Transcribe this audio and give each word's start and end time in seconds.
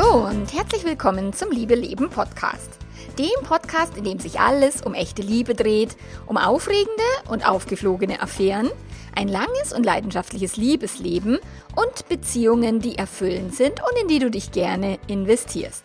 Hallo 0.00 0.26
und 0.26 0.54
herzlich 0.54 0.84
willkommen 0.84 1.34
zum 1.34 1.50
Liebe 1.50 1.74
Leben 1.74 2.08
Podcast. 2.08 2.70
Dem 3.18 3.46
Podcast, 3.46 3.98
in 3.98 4.04
dem 4.04 4.18
sich 4.18 4.40
alles 4.40 4.80
um 4.80 4.94
echte 4.94 5.20
Liebe 5.20 5.54
dreht, 5.54 5.94
um 6.26 6.38
aufregende 6.38 7.02
und 7.28 7.46
aufgeflogene 7.46 8.22
Affären, 8.22 8.70
ein 9.14 9.28
langes 9.28 9.74
und 9.74 9.84
leidenschaftliches 9.84 10.56
Liebesleben 10.56 11.38
und 11.76 12.08
Beziehungen, 12.08 12.80
die 12.80 12.96
erfüllend 12.96 13.54
sind 13.54 13.82
und 13.82 14.00
in 14.00 14.08
die 14.08 14.20
du 14.20 14.30
dich 14.30 14.52
gerne 14.52 14.98
investierst. 15.06 15.84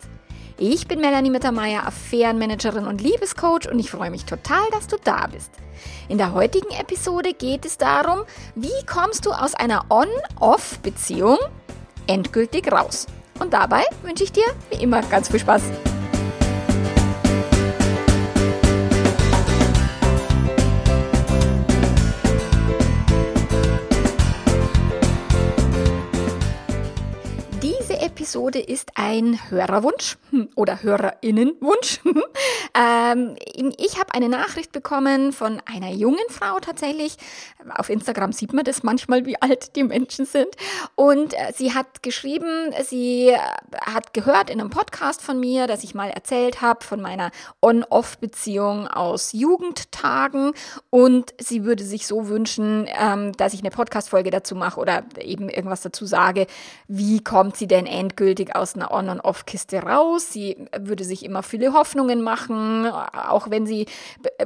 Ich 0.56 0.88
bin 0.88 1.00
Melanie 1.00 1.30
Mittermeier, 1.30 1.86
Affärenmanagerin 1.86 2.86
und 2.86 3.02
Liebescoach 3.02 3.70
und 3.70 3.78
ich 3.78 3.90
freue 3.90 4.10
mich 4.10 4.24
total, 4.24 4.66
dass 4.70 4.86
du 4.86 4.96
da 5.04 5.26
bist. 5.26 5.50
In 6.08 6.16
der 6.16 6.32
heutigen 6.32 6.70
Episode 6.70 7.34
geht 7.34 7.66
es 7.66 7.76
darum, 7.76 8.20
wie 8.54 8.86
kommst 8.86 9.26
du 9.26 9.32
aus 9.32 9.54
einer 9.54 9.84
On-Off-Beziehung 9.90 11.36
endgültig 12.06 12.72
raus. 12.72 13.06
Und 13.38 13.52
dabei 13.52 13.82
wünsche 14.02 14.24
ich 14.24 14.32
dir 14.32 14.44
wie 14.70 14.82
immer 14.82 15.02
ganz 15.02 15.28
viel 15.28 15.40
Spaß. 15.40 15.62
Episode 28.26 28.58
ist 28.58 28.90
ein 28.96 29.38
Hörerwunsch 29.50 30.18
oder 30.56 30.82
Hörerinnenwunsch. 30.82 32.00
ähm, 32.74 33.36
ich 33.78 34.00
habe 34.00 34.14
eine 34.14 34.28
Nachricht 34.28 34.72
bekommen 34.72 35.32
von 35.32 35.62
einer 35.64 35.92
jungen 35.92 36.18
Frau 36.28 36.58
tatsächlich. 36.58 37.18
Auf 37.72 37.88
Instagram 37.88 38.32
sieht 38.32 38.52
man 38.52 38.64
das 38.64 38.82
manchmal, 38.82 39.26
wie 39.26 39.40
alt 39.40 39.76
die 39.76 39.84
Menschen 39.84 40.26
sind. 40.26 40.48
Und 40.96 41.34
äh, 41.34 41.52
sie 41.54 41.72
hat 41.72 42.02
geschrieben, 42.02 42.72
sie 42.84 43.28
äh, 43.28 43.38
hat 43.80 44.12
gehört 44.12 44.50
in 44.50 44.60
einem 44.60 44.70
Podcast 44.70 45.22
von 45.22 45.38
mir, 45.38 45.68
dass 45.68 45.84
ich 45.84 45.94
mal 45.94 46.10
erzählt 46.10 46.60
habe 46.60 46.84
von 46.84 47.00
meiner 47.00 47.30
On-Off-Beziehung 47.62 48.88
aus 48.88 49.34
Jugendtagen. 49.34 50.50
Und 50.90 51.32
sie 51.38 51.62
würde 51.62 51.84
sich 51.84 52.08
so 52.08 52.26
wünschen, 52.26 52.88
ähm, 52.88 53.34
dass 53.34 53.54
ich 53.54 53.60
eine 53.60 53.70
Podcast-Folge 53.70 54.32
dazu 54.32 54.56
mache 54.56 54.80
oder 54.80 55.04
eben 55.20 55.48
irgendwas 55.48 55.82
dazu 55.82 56.06
sage. 56.06 56.48
Wie 56.88 57.22
kommt 57.22 57.56
sie 57.56 57.68
denn 57.68 57.86
endgültig 57.86 58.15
endgültig 58.16 58.56
aus 58.56 58.74
einer 58.74 58.90
On- 58.92 59.10
und 59.10 59.20
Off-Kiste 59.20 59.82
raus. 59.82 60.32
Sie 60.32 60.56
würde 60.78 61.04
sich 61.04 61.24
immer 61.24 61.42
viele 61.42 61.74
Hoffnungen 61.74 62.22
machen, 62.22 62.86
auch 62.86 63.50
wenn 63.50 63.66
sie 63.66 63.86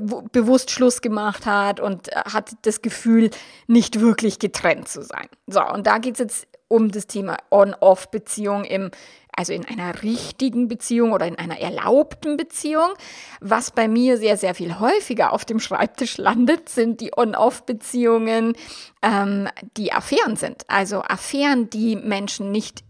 be 0.03 0.23
bewusst 0.33 0.71
Schluss 0.71 1.01
gemacht 1.01 1.47
hat 1.47 1.79
und 1.79 2.09
hat 2.09 2.53
das 2.63 2.83
Gefühl, 2.83 3.31
nicht 3.69 4.01
wirklich 4.01 4.39
getrennt 4.39 4.89
zu 4.89 5.03
sein. 5.03 5.29
So, 5.47 5.65
und 5.65 5.87
da 5.87 5.99
geht 5.99 6.15
es 6.15 6.19
jetzt 6.19 6.49
um 6.69 6.91
das 6.91 7.07
Thema 7.07 7.37
On-Off-Beziehung 7.51 8.65
im 8.65 8.91
also 9.33 9.53
in 9.53 9.65
einer 9.65 10.03
richtigen 10.03 10.67
Beziehung 10.67 11.13
oder 11.13 11.27
in 11.27 11.39
einer 11.39 11.59
erlaubten 11.61 12.37
Beziehung. 12.37 12.91
Was 13.41 13.71
bei 13.71 13.87
mir 13.87 14.19
sehr, 14.19 14.37
sehr 14.37 14.55
viel 14.55 14.81
häufiger 14.81 15.33
auf 15.33 15.45
dem 15.45 15.61
Schreibtisch 15.61 16.19
landet, 16.19 16.69
sind 16.69 17.01
die 17.01 17.17
On-Off-Beziehungen, 17.17 18.55
ähm, 19.03 19.49
die 19.77 19.93
Affären 19.93 20.37
sind. 20.37 20.65
Also 20.69 21.03
Affären, 21.03 21.71
die 21.71 21.95
Menschen 21.97 22.51
nicht 22.51 22.83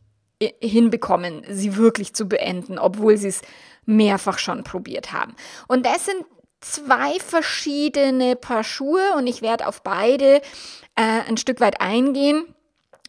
hinbekommen, 0.60 1.42
sie 1.48 1.76
wirklich 1.76 2.14
zu 2.14 2.26
beenden, 2.26 2.78
obwohl 2.78 3.16
sie 3.16 3.28
es 3.28 3.42
mehrfach 3.84 4.38
schon 4.38 4.64
probiert 4.64 5.12
haben. 5.12 5.34
Und 5.68 5.84
das 5.84 6.06
sind 6.06 6.24
zwei 6.60 7.18
verschiedene 7.18 8.36
Paar 8.36 8.64
Schuhe 8.64 9.14
und 9.16 9.26
ich 9.26 9.42
werde 9.42 9.66
auf 9.66 9.82
beide 9.82 10.36
äh, 10.96 11.22
ein 11.28 11.36
Stück 11.36 11.60
weit 11.60 11.80
eingehen, 11.80 12.54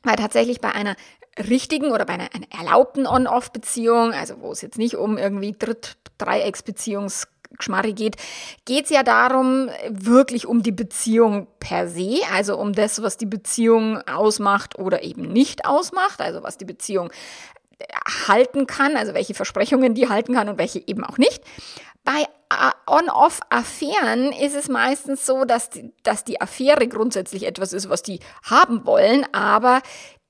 weil 0.03 0.15
tatsächlich 0.15 0.61
bei 0.61 0.71
einer 0.71 0.95
richtigen 1.38 1.91
oder 1.91 2.05
bei 2.05 2.13
einer, 2.13 2.29
einer 2.33 2.47
erlaubten 2.51 3.07
On-Off-Beziehung, 3.07 4.13
also 4.13 4.41
wo 4.41 4.51
es 4.51 4.61
jetzt 4.61 4.77
nicht 4.77 4.95
um 4.95 5.17
irgendwie 5.17 5.53
Dritt-, 5.53 5.97
Dreiecksbeziehungs 6.17 7.27
Geschmarri 7.57 7.94
geht, 7.94 8.16
geht 8.66 8.85
es 8.85 8.89
ja 8.89 9.03
darum, 9.03 9.69
wirklich 9.89 10.47
um 10.47 10.63
die 10.63 10.72
Beziehung 10.72 11.47
per 11.59 11.88
se, 11.88 12.22
also 12.34 12.57
um 12.57 12.73
das, 12.73 13.01
was 13.01 13.17
die 13.17 13.25
Beziehung 13.25 14.01
ausmacht 14.07 14.79
oder 14.79 15.03
eben 15.03 15.31
nicht 15.31 15.66
ausmacht, 15.66 16.22
also 16.22 16.44
was 16.44 16.57
die 16.57 16.66
Beziehung 16.66 17.12
halten 18.28 18.67
kann, 18.67 18.95
also 18.95 19.13
welche 19.13 19.34
Versprechungen 19.34 19.94
die 19.94 20.09
halten 20.09 20.34
kann 20.34 20.50
und 20.50 20.57
welche 20.57 20.85
eben 20.85 21.03
auch 21.03 21.17
nicht. 21.17 21.41
Bei 22.03 22.25
On-Off-Affären 22.88 24.31
ist 24.33 24.56
es 24.56 24.68
meistens 24.68 25.25
so, 25.25 25.45
dass 25.45 25.69
die, 25.69 25.94
dass 26.03 26.23
die 26.23 26.41
Affäre 26.41 26.88
grundsätzlich 26.88 27.45
etwas 27.45 27.73
ist, 27.73 27.89
was 27.89 28.01
die 28.01 28.19
haben 28.44 28.85
wollen, 28.85 29.25
aber 29.33 29.81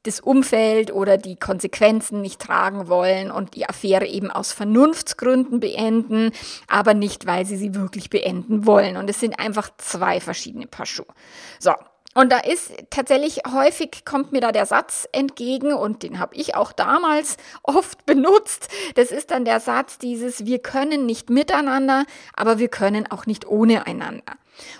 das 0.03 0.19
Umfeld 0.19 0.91
oder 0.91 1.17
die 1.17 1.35
Konsequenzen 1.35 2.21
nicht 2.21 2.41
tragen 2.41 2.87
wollen 2.87 3.29
und 3.31 3.55
die 3.55 3.69
Affäre 3.69 4.07
eben 4.07 4.31
aus 4.31 4.51
Vernunftsgründen 4.51 5.59
beenden, 5.59 6.31
aber 6.67 6.93
nicht, 6.93 7.25
weil 7.25 7.45
sie 7.45 7.57
sie 7.57 7.75
wirklich 7.75 8.09
beenden 8.09 8.65
wollen. 8.65 8.97
Und 8.97 9.09
es 9.09 9.19
sind 9.19 9.39
einfach 9.39 9.69
zwei 9.77 10.19
verschiedene 10.19 10.67
Paar 10.67 10.85
Schuhe. 10.85 11.05
So. 11.59 11.73
Und 12.13 12.29
da 12.29 12.39
ist 12.39 12.73
tatsächlich 12.89 13.39
häufig 13.49 14.03
kommt 14.03 14.33
mir 14.33 14.41
da 14.41 14.51
der 14.51 14.65
Satz 14.65 15.07
entgegen 15.13 15.73
und 15.73 16.03
den 16.03 16.19
habe 16.19 16.35
ich 16.35 16.55
auch 16.55 16.73
damals 16.73 17.37
oft 17.63 18.05
benutzt. 18.05 18.67
Das 18.95 19.11
ist 19.11 19.31
dann 19.31 19.45
der 19.45 19.61
Satz 19.61 19.97
dieses 19.97 20.45
wir 20.45 20.59
können 20.59 21.05
nicht 21.05 21.29
miteinander, 21.29 22.05
aber 22.33 22.59
wir 22.59 22.67
können 22.67 23.09
auch 23.09 23.27
nicht 23.27 23.47
ohne 23.47 23.87
einander. 23.87 24.33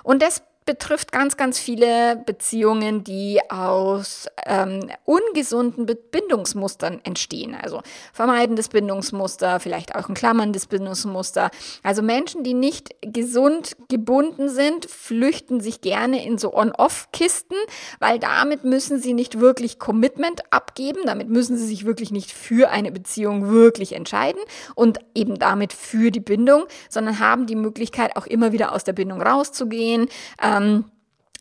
Und 0.04 0.22
das 0.22 0.44
betrifft 0.66 1.12
ganz, 1.12 1.38
ganz 1.38 1.58
viele 1.58 2.18
Beziehungen, 2.26 3.04
die 3.04 3.40
aus 3.50 4.28
ähm, 4.46 4.92
ungesunden 5.06 5.88
Bindungsmustern 5.88 7.02
entstehen. 7.04 7.56
Also 7.60 7.82
vermeidendes 8.14 8.70
Bindungsmuster, 8.70 9.60
vielleicht 9.60 9.96
auch 9.96 10.08
ein 10.08 10.14
klammerndes 10.14 10.68
Bindungsmuster. 10.68 11.50
Also 11.82 12.04
Menschen, 12.04 12.44
die 12.44 12.54
nicht 12.54 12.96
gesund 13.02 13.76
gebunden 13.90 14.50
sind, 14.50 14.86
flüchten 14.86 15.62
sich 15.62 15.82
gerne 15.82 16.24
in 16.24 16.38
so 16.38 16.54
On-Off-Kisten, 16.54 17.56
weil 18.00 18.20
damit 18.20 18.64
müssen 18.64 19.02
sie 19.02 19.14
nicht 19.14 19.40
wirklich 19.40 19.80
Commitment 19.80 20.42
abgeben, 20.52 21.00
damit 21.06 21.30
müssen 21.30 21.58
sie 21.58 21.66
sich 21.66 21.86
wirklich 21.86 22.12
nicht 22.12 22.32
für 22.32 22.70
eine 22.70 22.92
Beziehung 22.92 23.50
wirklich 23.50 23.94
entscheiden 23.94 24.42
und 24.76 25.00
eben 25.16 25.40
damit 25.40 25.74
für 25.74 26.12
die 26.12 26.20
Bindung, 26.20 26.66
sondern 26.88 27.20
haben 27.20 27.48
die 27.48 27.56
Möglichkeit 27.56 28.16
auch 28.16 28.28
immer 28.28 28.52
wieder 28.52 28.74
aus 28.74 28.84
der 28.84 28.94
Bindung 28.94 29.22
rauszugehen. 29.22 30.08
Ähm, 30.42 30.61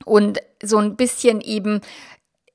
und 0.04 0.38
so 0.62 0.78
ein 0.78 0.97
bisschen 0.97 1.41
eben 1.41 1.81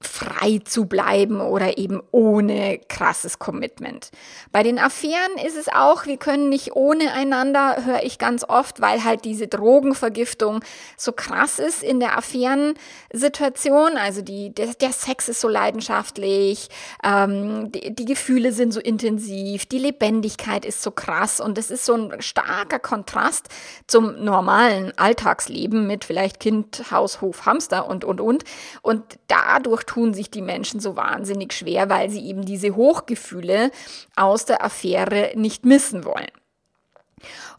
frei 0.05 0.59
zu 0.63 0.85
bleiben 0.85 1.41
oder 1.41 1.77
eben 1.77 2.01
ohne 2.11 2.79
krasses 2.87 3.39
Commitment. 3.39 4.11
Bei 4.51 4.63
den 4.63 4.79
Affären 4.79 5.37
ist 5.45 5.57
es 5.57 5.67
auch, 5.67 6.05
wir 6.05 6.17
können 6.17 6.49
nicht 6.49 6.75
ohne 6.75 7.11
einander, 7.13 7.85
höre 7.85 8.03
ich 8.03 8.17
ganz 8.17 8.43
oft, 8.43 8.81
weil 8.81 9.03
halt 9.03 9.25
diese 9.25 9.47
Drogenvergiftung 9.47 10.63
so 10.97 11.11
krass 11.11 11.59
ist 11.59 11.83
in 11.83 11.99
der 11.99 12.17
Affärensituation. 12.17 13.97
Also 13.97 14.21
die, 14.21 14.53
der, 14.53 14.73
der 14.73 14.91
Sex 14.91 15.29
ist 15.29 15.41
so 15.41 15.47
leidenschaftlich, 15.49 16.69
ähm, 17.03 17.71
die, 17.71 17.93
die 17.93 18.05
Gefühle 18.05 18.51
sind 18.51 18.71
so 18.71 18.79
intensiv, 18.79 19.65
die 19.65 19.79
Lebendigkeit 19.79 20.65
ist 20.65 20.81
so 20.81 20.91
krass 20.91 21.39
und 21.39 21.57
das 21.57 21.71
ist 21.71 21.85
so 21.85 21.93
ein 21.93 22.21
starker 22.21 22.79
Kontrast 22.79 23.49
zum 23.87 24.23
normalen 24.23 24.97
Alltagsleben 24.97 25.87
mit 25.87 26.05
vielleicht 26.05 26.39
Kind, 26.39 26.91
Haus, 26.91 27.21
Hof, 27.21 27.45
Hamster 27.45 27.87
und, 27.87 28.03
und, 28.03 28.21
und. 28.21 28.43
Und 28.81 29.03
dadurch 29.27 29.85
tun 29.95 30.13
sich 30.13 30.29
die 30.29 30.41
Menschen 30.41 30.81
so 30.81 30.97
wahnsinnig 30.97 31.53
schwer, 31.53 31.89
weil 31.89 32.09
sie 32.09 32.27
eben 32.27 32.43
diese 32.43 32.75
Hochgefühle 32.75 33.71
aus 34.17 34.43
der 34.43 34.61
Affäre 34.61 35.31
nicht 35.35 35.63
missen 35.63 36.03
wollen. 36.03 36.31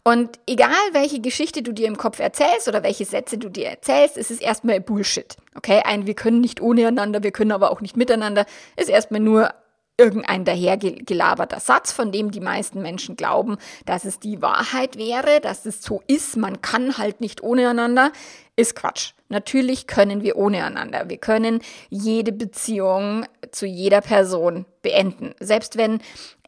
Und 0.03 0.39
egal, 0.47 0.69
welche 0.91 1.19
Geschichte 1.19 1.63
du 1.63 1.71
dir 1.71 1.87
im 1.87 1.97
Kopf 1.97 2.19
erzählst 2.19 2.67
oder 2.67 2.83
welche 2.83 3.05
Sätze 3.05 3.39
du 3.39 3.49
dir 3.49 3.65
erzählst, 3.65 4.17
ist 4.17 4.29
es 4.29 4.39
erstmal 4.39 4.79
Bullshit. 4.79 5.35
Okay, 5.55 5.81
ein 5.83 6.05
wir 6.05 6.13
können 6.13 6.39
nicht 6.39 6.61
ohne 6.61 6.87
einander, 6.87 7.23
wir 7.23 7.31
können 7.31 7.51
aber 7.51 7.71
auch 7.71 7.81
nicht 7.81 7.97
miteinander, 7.97 8.45
ist 8.75 8.89
erstmal 8.89 9.19
nur 9.19 9.49
irgendein 9.97 10.45
dahergelaberter 10.45 11.59
Satz, 11.59 11.91
von 11.91 12.11
dem 12.11 12.31
die 12.31 12.39
meisten 12.39 12.81
Menschen 12.81 13.15
glauben, 13.15 13.57
dass 13.85 14.05
es 14.05 14.19
die 14.19 14.41
Wahrheit 14.41 14.97
wäre, 14.97 15.41
dass 15.41 15.65
es 15.65 15.81
so 15.81 16.01
ist, 16.07 16.37
man 16.37 16.61
kann 16.61 16.97
halt 16.97 17.19
nicht 17.19 17.41
ohne 17.41 17.69
einander, 17.69 18.11
ist 18.55 18.75
Quatsch. 18.75 19.13
Natürlich 19.29 19.87
können 19.87 20.23
wir 20.23 20.37
ohne 20.37 20.63
einander. 20.63 21.09
Wir 21.09 21.17
können 21.17 21.59
jede 21.89 22.31
Beziehung 22.31 23.25
zu 23.51 23.65
jeder 23.65 24.01
Person 24.01 24.65
beenden. 24.81 25.33
Selbst 25.39 25.77
wenn 25.77 25.99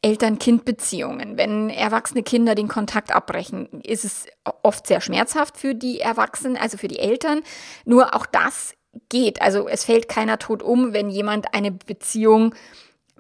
Eltern-Kind-Beziehungen, 0.01 1.37
wenn 1.37 1.69
erwachsene 1.69 2.23
Kinder 2.23 2.55
den 2.55 2.67
Kontakt 2.67 3.13
abbrechen, 3.13 3.81
ist 3.83 4.05
es 4.05 4.27
oft 4.63 4.87
sehr 4.87 5.01
schmerzhaft 5.01 5.57
für 5.57 5.75
die 5.75 5.99
Erwachsenen, 5.99 6.55
also 6.55 6.77
für 6.77 6.87
die 6.87 6.99
Eltern. 6.99 7.41
Nur 7.85 8.15
auch 8.15 8.25
das 8.25 8.73
geht. 9.09 9.41
Also 9.41 9.67
es 9.67 9.83
fällt 9.83 10.07
keiner 10.07 10.39
tot 10.39 10.63
um, 10.63 10.93
wenn 10.93 11.09
jemand 11.09 11.53
eine 11.53 11.71
Beziehung 11.71 12.55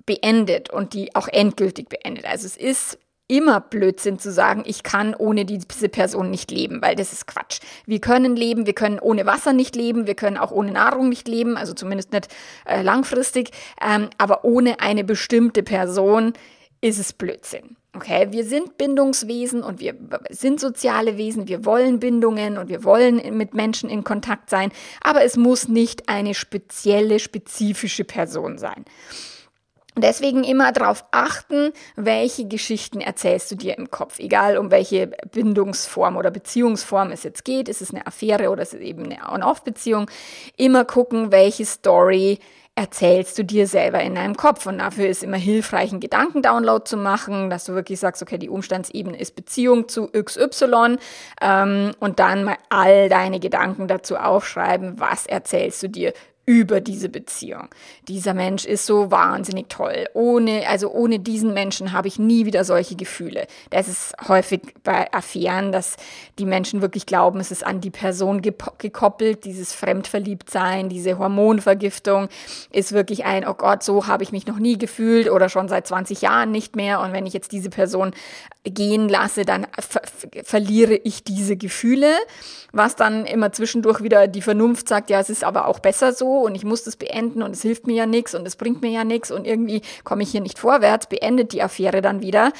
beendet 0.05 0.69
und 0.69 0.93
die 0.93 1.15
auch 1.15 1.27
endgültig 1.27 1.89
beendet. 1.89 2.25
Also 2.25 2.45
es 2.45 2.57
ist 2.57 2.97
immer 3.29 3.61
Blödsinn 3.61 4.17
zu 4.17 4.31
sagen, 4.31 4.63
ich 4.65 4.81
kann 4.83 5.13
ohne 5.13 5.45
diese 5.45 5.87
Person 5.87 6.31
nicht 6.31 6.49
leben, 6.51 6.81
weil 6.81 6.95
das 6.95 7.13
ist 7.13 7.27
Quatsch. 7.27 7.59
Wir 7.85 8.01
können 8.01 8.35
leben, 8.35 8.65
wir 8.65 8.73
können 8.73 8.99
ohne 8.99 9.25
Wasser 9.25 9.53
nicht 9.53 9.75
leben, 9.75 10.07
wir 10.07 10.15
können 10.15 10.37
auch 10.37 10.51
ohne 10.51 10.71
Nahrung 10.71 11.09
nicht 11.09 11.27
leben, 11.27 11.55
also 11.55 11.73
zumindest 11.73 12.11
nicht 12.11 12.27
äh, 12.65 12.81
langfristig, 12.81 13.51
ähm, 13.81 14.09
aber 14.17 14.43
ohne 14.43 14.79
eine 14.79 15.03
bestimmte 15.03 15.61
Person 15.61 16.33
ist 16.81 16.99
es 16.99 17.13
Blödsinn. 17.13 17.77
Okay, 17.95 18.27
wir 18.31 18.45
sind 18.45 18.77
Bindungswesen 18.77 19.63
und 19.63 19.79
wir 19.79 19.95
sind 20.29 20.59
soziale 20.59 21.17
Wesen, 21.17 21.47
wir 21.47 21.65
wollen 21.65 21.99
Bindungen 21.99 22.57
und 22.57 22.69
wir 22.69 22.83
wollen 22.83 23.37
mit 23.37 23.53
Menschen 23.53 23.89
in 23.89 24.03
Kontakt 24.03 24.49
sein, 24.49 24.71
aber 25.01 25.23
es 25.23 25.37
muss 25.37 25.67
nicht 25.67 26.07
eine 26.07 26.33
spezielle, 26.33 27.19
spezifische 27.19 28.05
Person 28.05 28.57
sein. 28.57 28.85
Deswegen 30.01 30.43
immer 30.43 30.71
darauf 30.71 31.05
achten, 31.11 31.71
welche 31.95 32.47
Geschichten 32.47 33.01
erzählst 33.01 33.51
du 33.51 33.55
dir 33.55 33.77
im 33.77 33.91
Kopf, 33.91 34.19
egal 34.19 34.57
um 34.57 34.71
welche 34.71 35.07
Bindungsform 35.31 36.17
oder 36.17 36.31
Beziehungsform 36.31 37.11
es 37.11 37.23
jetzt 37.23 37.45
geht. 37.45 37.69
Ist 37.69 37.81
es 37.81 37.91
eine 37.93 38.05
Affäre 38.07 38.49
oder 38.49 38.63
ist 38.63 38.73
es 38.73 38.81
eben 38.81 39.05
eine 39.05 39.31
On-Off-Beziehung? 39.31 40.09
Immer 40.57 40.85
gucken, 40.85 41.31
welche 41.31 41.65
Story 41.65 42.39
erzählst 42.79 43.37
du 43.37 43.43
dir 43.43 43.67
selber 43.67 44.01
in 44.01 44.15
deinem 44.15 44.37
Kopf. 44.37 44.65
Und 44.65 44.77
dafür 44.77 45.09
ist 45.09 45.21
immer 45.21 45.37
hilfreich, 45.37 45.91
einen 45.91 45.99
Gedankendownload 45.99 46.85
zu 46.85 46.95
machen, 46.95 47.49
dass 47.49 47.65
du 47.65 47.73
wirklich 47.73 47.99
sagst, 47.99 48.21
okay, 48.21 48.37
die 48.37 48.47
Umstandsebene 48.47 49.19
ist 49.19 49.35
Beziehung 49.35 49.89
zu 49.89 50.07
XY 50.07 50.95
ähm, 51.41 51.91
und 51.99 52.19
dann 52.19 52.45
mal 52.45 52.55
all 52.69 53.09
deine 53.09 53.41
Gedanken 53.41 53.89
dazu 53.89 54.15
aufschreiben, 54.15 54.97
was 54.97 55.25
erzählst 55.25 55.83
du 55.83 55.89
dir 55.89 56.13
über 56.49 56.81
diese 56.81 57.09
Beziehung. 57.09 57.67
Dieser 58.07 58.33
Mensch 58.33 58.65
ist 58.65 58.87
so 58.87 59.11
wahnsinnig 59.11 59.69
toll. 59.69 60.07
Ohne, 60.15 60.67
also 60.67 60.89
ohne 60.89 61.19
diesen 61.19 61.53
Menschen 61.53 61.91
habe 61.91 62.07
ich 62.07 62.17
nie 62.17 62.47
wieder 62.47 62.63
solche 62.63 62.95
Gefühle. 62.95 63.45
Das 63.69 63.87
ist 63.87 64.15
häufig 64.27 64.61
bei 64.83 65.13
Affären, 65.13 65.71
dass 65.71 65.97
die 66.39 66.47
Menschen 66.47 66.81
wirklich 66.81 67.05
glauben, 67.05 67.39
es 67.39 67.51
ist 67.51 67.63
an 67.63 67.81
die 67.81 67.91
Person 67.91 68.41
gekoppelt. 68.41 69.45
Dieses 69.45 69.73
Fremdverliebtsein, 69.73 70.89
diese 70.89 71.19
Hormonvergiftung 71.19 72.29
ist 72.71 72.93
wirklich 72.93 73.25
ein, 73.25 73.47
oh 73.47 73.53
Gott, 73.53 73.83
so 73.83 74.07
habe 74.07 74.23
ich 74.23 74.31
mich 74.31 74.47
noch 74.47 74.57
nie 74.57 74.79
gefühlt 74.79 75.29
oder 75.29 75.49
schon 75.49 75.67
seit 75.67 75.85
20 75.85 76.23
Jahren 76.23 76.49
nicht 76.49 76.75
mehr. 76.75 76.99
Und 76.99 77.13
wenn 77.13 77.27
ich 77.27 77.33
jetzt 77.33 77.51
diese 77.51 77.69
Person 77.69 78.09
gehen 78.63 79.07
lasse, 79.07 79.45
dann 79.45 79.67
ver 79.79 80.01
verliere 80.43 80.95
ich 80.95 81.23
diese 81.23 81.55
Gefühle, 81.55 82.13
was 82.73 82.95
dann 82.95 83.25
immer 83.25 83.51
zwischendurch 83.51 84.03
wieder 84.03 84.27
die 84.27 84.41
Vernunft 84.41 84.89
sagt, 84.89 85.09
ja, 85.09 85.19
es 85.19 85.29
ist 85.29 85.43
aber 85.43 85.67
auch 85.67 85.79
besser 85.79 86.13
so 86.13 86.39
und 86.39 86.55
ich 86.55 86.65
muss 86.65 86.83
das 86.83 86.97
beenden 86.97 87.41
und 87.41 87.51
es 87.51 87.61
hilft 87.61 87.87
mir 87.87 87.95
ja 87.95 88.05
nichts 88.05 88.35
und 88.35 88.45
es 88.45 88.57
bringt 88.57 88.81
mir 88.81 88.91
ja 88.91 89.03
nichts 89.03 89.31
und 89.31 89.47
irgendwie 89.47 89.81
komme 90.03 90.23
ich 90.23 90.31
hier 90.31 90.41
nicht 90.41 90.59
vorwärts, 90.59 91.07
beendet 91.07 91.53
die 91.53 91.63
Affäre 91.63 92.01
dann 92.01 92.21
wieder, 92.21 92.51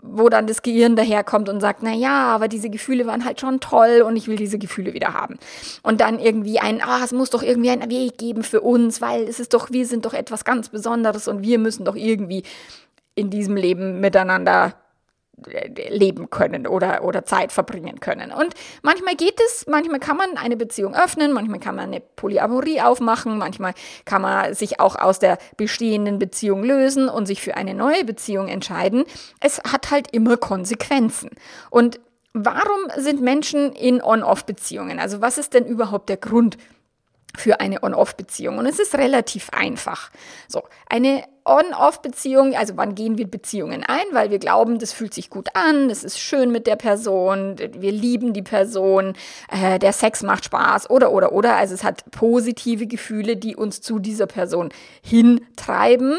wo 0.00 0.28
dann 0.28 0.46
das 0.46 0.62
Gehirn 0.62 0.94
daherkommt 0.94 1.48
und 1.48 1.60
sagt, 1.60 1.82
na 1.82 1.92
ja, 1.92 2.28
aber 2.28 2.46
diese 2.46 2.70
Gefühle 2.70 3.06
waren 3.06 3.24
halt 3.24 3.40
schon 3.40 3.58
toll 3.58 4.02
und 4.06 4.16
ich 4.16 4.28
will 4.28 4.36
diese 4.36 4.58
Gefühle 4.58 4.94
wieder 4.94 5.12
haben. 5.12 5.38
Und 5.82 6.00
dann 6.00 6.20
irgendwie 6.20 6.60
ein, 6.60 6.80
ah, 6.82 7.00
es 7.04 7.12
muss 7.12 7.30
doch 7.30 7.42
irgendwie 7.42 7.70
einen 7.70 7.90
Weg 7.90 8.16
geben 8.16 8.44
für 8.44 8.60
uns, 8.60 9.00
weil 9.00 9.24
es 9.24 9.40
ist 9.40 9.54
doch, 9.54 9.70
wir 9.72 9.86
sind 9.86 10.06
doch 10.06 10.14
etwas 10.14 10.44
ganz 10.44 10.68
Besonderes 10.68 11.26
und 11.26 11.42
wir 11.42 11.58
müssen 11.58 11.84
doch 11.84 11.96
irgendwie 11.96 12.44
in 13.16 13.30
diesem 13.30 13.56
Leben 13.56 13.98
miteinander 13.98 14.74
leben 15.88 16.30
können 16.30 16.66
oder, 16.66 17.04
oder 17.04 17.24
Zeit 17.24 17.52
verbringen 17.52 18.00
können. 18.00 18.32
Und 18.32 18.54
manchmal 18.82 19.14
geht 19.14 19.40
es, 19.46 19.66
manchmal 19.66 20.00
kann 20.00 20.16
man 20.16 20.36
eine 20.36 20.56
Beziehung 20.56 20.94
öffnen, 20.94 21.32
manchmal 21.32 21.60
kann 21.60 21.76
man 21.76 21.86
eine 21.86 22.00
Polyamorie 22.00 22.80
aufmachen, 22.80 23.38
manchmal 23.38 23.74
kann 24.04 24.22
man 24.22 24.54
sich 24.54 24.80
auch 24.80 24.96
aus 24.96 25.18
der 25.18 25.38
bestehenden 25.56 26.18
Beziehung 26.18 26.62
lösen 26.62 27.08
und 27.08 27.26
sich 27.26 27.40
für 27.40 27.56
eine 27.56 27.74
neue 27.74 28.04
Beziehung 28.04 28.48
entscheiden. 28.48 29.04
Es 29.40 29.58
hat 29.58 29.90
halt 29.90 30.10
immer 30.12 30.36
Konsequenzen. 30.36 31.30
Und 31.70 32.00
warum 32.32 32.90
sind 32.96 33.20
Menschen 33.20 33.72
in 33.72 34.02
On-Off-Beziehungen? 34.02 34.98
Also 34.98 35.20
was 35.20 35.38
ist 35.38 35.54
denn 35.54 35.66
überhaupt 35.66 36.08
der 36.08 36.16
Grund 36.16 36.56
für 37.36 37.60
eine 37.60 37.82
On-Off-Beziehung? 37.82 38.58
Und 38.58 38.66
es 38.66 38.78
ist 38.78 38.94
relativ 38.94 39.50
einfach. 39.50 40.10
So, 40.48 40.62
eine 40.88 41.24
On-Off-Beziehung, 41.48 42.54
also 42.54 42.76
wann 42.76 42.94
gehen 42.94 43.16
wir 43.16 43.26
Beziehungen 43.26 43.82
ein, 43.82 44.04
weil 44.12 44.30
wir 44.30 44.38
glauben, 44.38 44.78
das 44.78 44.92
fühlt 44.92 45.14
sich 45.14 45.30
gut 45.30 45.48
an, 45.54 45.88
das 45.88 46.04
ist 46.04 46.18
schön 46.18 46.52
mit 46.52 46.66
der 46.66 46.76
Person, 46.76 47.56
wir 47.58 47.92
lieben 47.92 48.34
die 48.34 48.42
Person, 48.42 49.14
äh, 49.50 49.78
der 49.78 49.92
Sex 49.92 50.22
macht 50.22 50.44
Spaß 50.44 50.90
oder 50.90 51.10
oder 51.12 51.32
oder. 51.32 51.56
Also 51.56 51.74
es 51.74 51.84
hat 51.84 52.10
positive 52.10 52.86
Gefühle, 52.86 53.36
die 53.36 53.56
uns 53.56 53.80
zu 53.80 53.98
dieser 53.98 54.26
Person 54.26 54.68
hintreiben. 55.02 56.16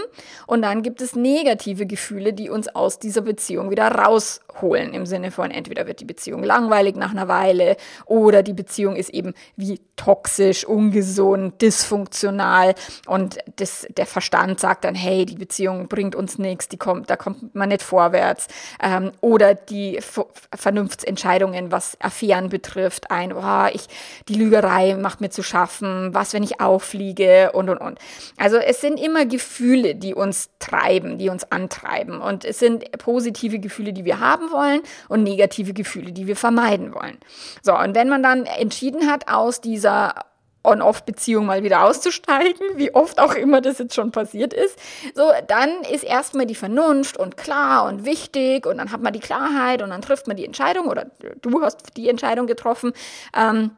Und 0.48 0.64
dann 0.64 0.82
gibt 0.82 1.02
es 1.02 1.16
negative 1.16 1.86
Gefühle, 1.86 2.34
die 2.34 2.50
uns 2.50 2.68
aus 2.68 3.00
dieser 3.00 3.22
Beziehung 3.22 3.70
wieder 3.70 3.88
rausholen. 3.90 4.94
Im 4.94 5.06
Sinne 5.06 5.32
von 5.32 5.52
entweder 5.52 5.88
wird 5.88 6.00
die 6.00 6.06
Beziehung 6.06 6.44
langweilig 6.44 6.96
nach 6.96 7.12
einer 7.12 7.28
Weile 7.28 7.78
oder 8.06 8.44
die 8.44 8.54
Beziehung 8.54 8.96
ist 8.96 9.10
eben 9.10 9.34
wie 9.56 9.80
toxisch, 9.96 10.66
ungesund, 10.66 11.62
dysfunktional 11.62 12.74
und 13.06 13.38
das, 13.58 13.86
der 13.96 14.06
Verstand 14.06 14.60
sagt 14.60 14.86
dann, 14.86 14.96
hey, 14.96 15.19
die 15.26 15.36
Beziehung 15.36 15.88
bringt 15.88 16.16
uns 16.16 16.38
nichts, 16.38 16.68
die 16.68 16.78
kommt, 16.78 17.10
da 17.10 17.16
kommt 17.16 17.56
man 17.56 17.70
nicht 17.70 17.82
vorwärts. 17.82 18.48
Ähm, 18.82 19.12
oder 19.22 19.54
die 19.54 20.00
v 20.02 20.28
Vernunftsentscheidungen, 20.56 21.72
was 21.72 21.98
Affären 22.02 22.50
betrifft, 22.50 23.12
ein, 23.12 23.34
oh, 23.34 23.68
ich, 23.72 23.88
die 24.28 24.36
Lügerei 24.36 24.96
macht 24.96 25.22
mir 25.22 25.30
zu 25.30 25.44
schaffen, 25.44 26.14
was, 26.14 26.34
wenn 26.34 26.44
ich 26.44 26.62
auffliege 26.62 27.52
und 27.54 27.70
und 27.70 27.78
und. 27.78 28.00
Also 28.38 28.58
es 28.58 28.82
sind 28.82 29.00
immer 29.00 29.26
Gefühle, 29.26 29.96
die 29.96 30.14
uns 30.14 30.50
treiben, 30.60 31.18
die 31.18 31.30
uns 31.30 31.52
antreiben. 31.52 32.22
Und 32.22 32.46
es 32.46 32.60
sind 32.60 32.92
positive 32.98 33.60
Gefühle, 33.60 33.94
die 33.94 34.06
wir 34.06 34.20
haben 34.20 34.52
wollen 34.52 34.82
und 35.08 35.24
negative 35.24 35.74
Gefühle, 35.74 36.12
die 36.12 36.28
wir 36.28 36.36
vermeiden 36.36 36.94
wollen. 36.94 37.18
So, 37.62 37.78
und 37.78 37.96
wenn 37.96 38.10
man 38.10 38.24
dann 38.24 38.46
entschieden 38.46 39.10
hat, 39.10 39.28
aus 39.28 39.62
dieser 39.62 40.16
On-Off-Beziehung 40.64 41.46
mal 41.46 41.64
wieder 41.64 41.84
auszusteigen, 41.84 42.66
wie 42.76 42.94
oft 42.94 43.20
auch 43.20 43.34
immer 43.34 43.62
das 43.62 43.80
jetzt 43.80 43.96
schon 43.96 44.12
passiert 44.12 44.54
ist. 44.54 44.78
So, 45.16 45.32
dann 45.48 45.70
ist 45.92 46.04
erstmal 46.04 46.46
die 46.46 46.56
Vernunft 46.56 47.18
und 47.18 47.38
klar 47.38 47.86
und 47.86 48.06
wichtig 48.06 48.66
und 48.66 48.78
dann 48.78 48.92
hat 48.92 49.02
man 49.02 49.14
die 49.14 49.20
Klarheit 49.20 49.82
und 49.82 49.90
dann 49.90 50.02
trifft 50.02 50.28
man 50.28 50.38
die 50.38 50.46
Entscheidung 50.46 50.88
oder 50.88 51.06
du 51.42 51.62
hast 51.62 51.98
die 51.98 52.10
Entscheidung 52.10 52.48
getroffen. 52.48 52.94
Ähm, 53.36 53.72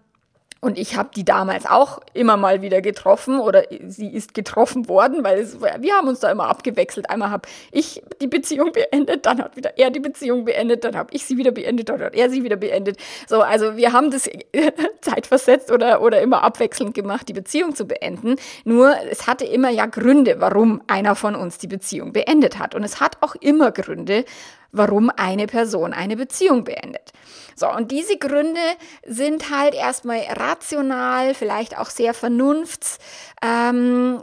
und 0.61 0.77
ich 0.77 0.95
habe 0.95 1.09
die 1.15 1.25
damals 1.25 1.65
auch 1.65 1.99
immer 2.13 2.37
mal 2.37 2.61
wieder 2.61 2.81
getroffen 2.81 3.39
oder 3.39 3.63
sie 3.87 4.07
ist 4.07 4.35
getroffen 4.35 4.87
worden, 4.87 5.23
weil 5.23 5.39
es, 5.39 5.59
wir 5.59 5.93
haben 5.93 6.07
uns 6.07 6.19
da 6.19 6.31
immer 6.31 6.47
abgewechselt. 6.47 7.09
Einmal 7.09 7.31
habe 7.31 7.49
ich 7.71 8.03
die 8.21 8.27
Beziehung 8.27 8.71
beendet, 8.71 9.25
dann 9.25 9.41
hat 9.41 9.55
wieder 9.55 9.77
er 9.79 9.89
die 9.89 9.99
Beziehung 9.99 10.45
beendet, 10.45 10.83
dann 10.83 10.95
habe 10.95 11.09
ich 11.13 11.25
sie 11.25 11.37
wieder 11.37 11.49
beendet, 11.49 11.89
dann 11.89 11.99
hat 11.99 12.13
er 12.13 12.29
sie 12.29 12.43
wieder 12.43 12.57
beendet. 12.57 12.97
So, 13.27 13.41
also 13.41 13.75
wir 13.75 13.91
haben 13.91 14.11
das 14.11 14.29
zeitversetzt 15.01 15.71
oder, 15.71 16.03
oder 16.03 16.21
immer 16.21 16.43
abwechselnd 16.43 16.93
gemacht, 16.93 17.27
die 17.27 17.33
Beziehung 17.33 17.75
zu 17.75 17.85
beenden. 17.85 18.35
Nur 18.63 18.93
es 19.09 19.25
hatte 19.25 19.45
immer 19.45 19.71
ja 19.71 19.87
Gründe, 19.87 20.35
warum 20.39 20.83
einer 20.85 21.15
von 21.15 21.35
uns 21.35 21.57
die 21.57 21.67
Beziehung 21.67 22.13
beendet 22.13 22.59
hat. 22.59 22.75
Und 22.75 22.83
es 22.83 22.99
hat 22.99 23.17
auch 23.21 23.33
immer 23.33 23.71
Gründe, 23.71 24.25
warum 24.71 25.09
eine 25.15 25.47
Person 25.47 25.93
eine 25.93 26.15
Beziehung 26.15 26.63
beendet. 26.63 27.11
So, 27.55 27.69
und 27.71 27.91
diese 27.91 28.17
Gründe 28.17 28.61
sind 29.05 29.49
halt 29.55 29.75
erstmal 29.75 30.21
rational, 30.29 31.33
vielleicht 31.33 31.77
auch 31.77 31.89
sehr 31.89 32.13
vernunftsgeschwängert. 32.13 33.01
Ähm, 33.43 34.21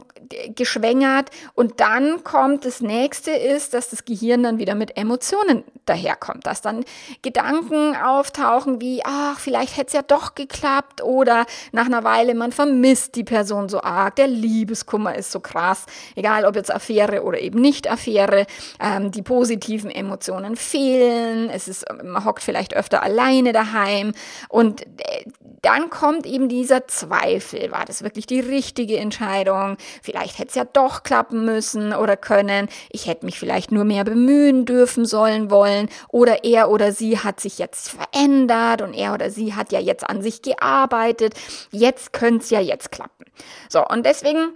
und 1.53 1.79
dann 1.79 2.23
kommt 2.23 2.65
das 2.65 2.81
nächste 2.81 3.31
ist, 3.31 3.73
dass 3.73 3.89
das 3.89 4.05
Gehirn 4.05 4.43
dann 4.43 4.59
wieder 4.59 4.75
mit 4.75 4.97
Emotionen 4.97 5.63
daherkommt, 5.85 6.45
dass 6.45 6.61
dann 6.61 6.83
Gedanken 7.21 7.95
auftauchen 7.95 8.81
wie, 8.81 9.01
ach, 9.03 9.39
vielleicht 9.39 9.77
hätte 9.77 9.87
es 9.87 9.93
ja 9.93 10.01
doch 10.01 10.35
geklappt 10.35 11.01
oder 11.03 11.45
nach 11.71 11.85
einer 11.85 12.03
Weile 12.03 12.35
man 12.35 12.51
vermisst 12.51 13.15
die 13.15 13.23
Person 13.23 13.69
so 13.69 13.81
arg, 13.81 14.15
der 14.17 14.27
Liebeskummer 14.27 15.15
ist 15.15 15.31
so 15.31 15.39
krass, 15.39 15.85
egal 16.15 16.45
ob 16.45 16.55
jetzt 16.55 16.73
Affäre 16.73 17.23
oder 17.23 17.39
eben 17.39 17.59
nicht 17.59 17.89
Affäre, 17.89 18.45
ähm, 18.79 19.11
die 19.11 19.21
positiven 19.21 19.89
Emotionen 19.89 20.55
fehlen, 20.55 21.49
es 21.49 21.67
ist, 21.67 21.85
man 22.03 22.25
hockt 22.25 22.43
vielleicht 22.43 22.75
öfter 22.75 23.01
allein 23.01 23.19
alleine 23.19 23.53
daheim. 23.53 24.13
Und 24.47 24.81
äh, 24.81 25.25
dann 25.61 25.89
kommt 25.89 26.25
eben 26.25 26.47
dieser 26.49 26.87
Zweifel. 26.87 27.71
War 27.71 27.85
das 27.85 28.01
wirklich 28.03 28.25
die 28.25 28.39
richtige 28.39 28.97
Entscheidung? 28.97 29.77
Vielleicht 30.09 30.39
hätte 30.39 30.49
es 30.49 30.55
ja 30.55 30.65
doch 30.65 31.03
klappen 31.03 31.45
müssen 31.45 31.93
oder 31.93 32.17
können. 32.17 32.67
Ich 32.89 33.05
hätte 33.05 33.27
mich 33.27 33.37
vielleicht 33.37 33.71
nur 33.71 33.83
mehr 33.83 34.03
bemühen 34.03 34.65
dürfen, 34.65 35.05
sollen, 35.05 35.51
wollen. 35.51 35.87
Oder 36.07 36.43
er 36.43 36.71
oder 36.71 36.91
sie 36.91 37.19
hat 37.19 37.39
sich 37.39 37.59
jetzt 37.59 37.91
verändert 37.91 38.81
und 38.81 38.95
er 38.95 39.13
oder 39.13 39.29
sie 39.29 39.53
hat 39.53 39.71
ja 39.71 39.79
jetzt 39.79 40.09
an 40.09 40.23
sich 40.23 40.41
gearbeitet. 40.41 41.35
Jetzt 41.69 42.11
könnte 42.11 42.43
es 42.43 42.49
ja 42.49 42.59
jetzt 42.59 42.91
klappen. 42.91 43.25
So, 43.69 43.85
und 43.85 44.03
deswegen 44.03 44.55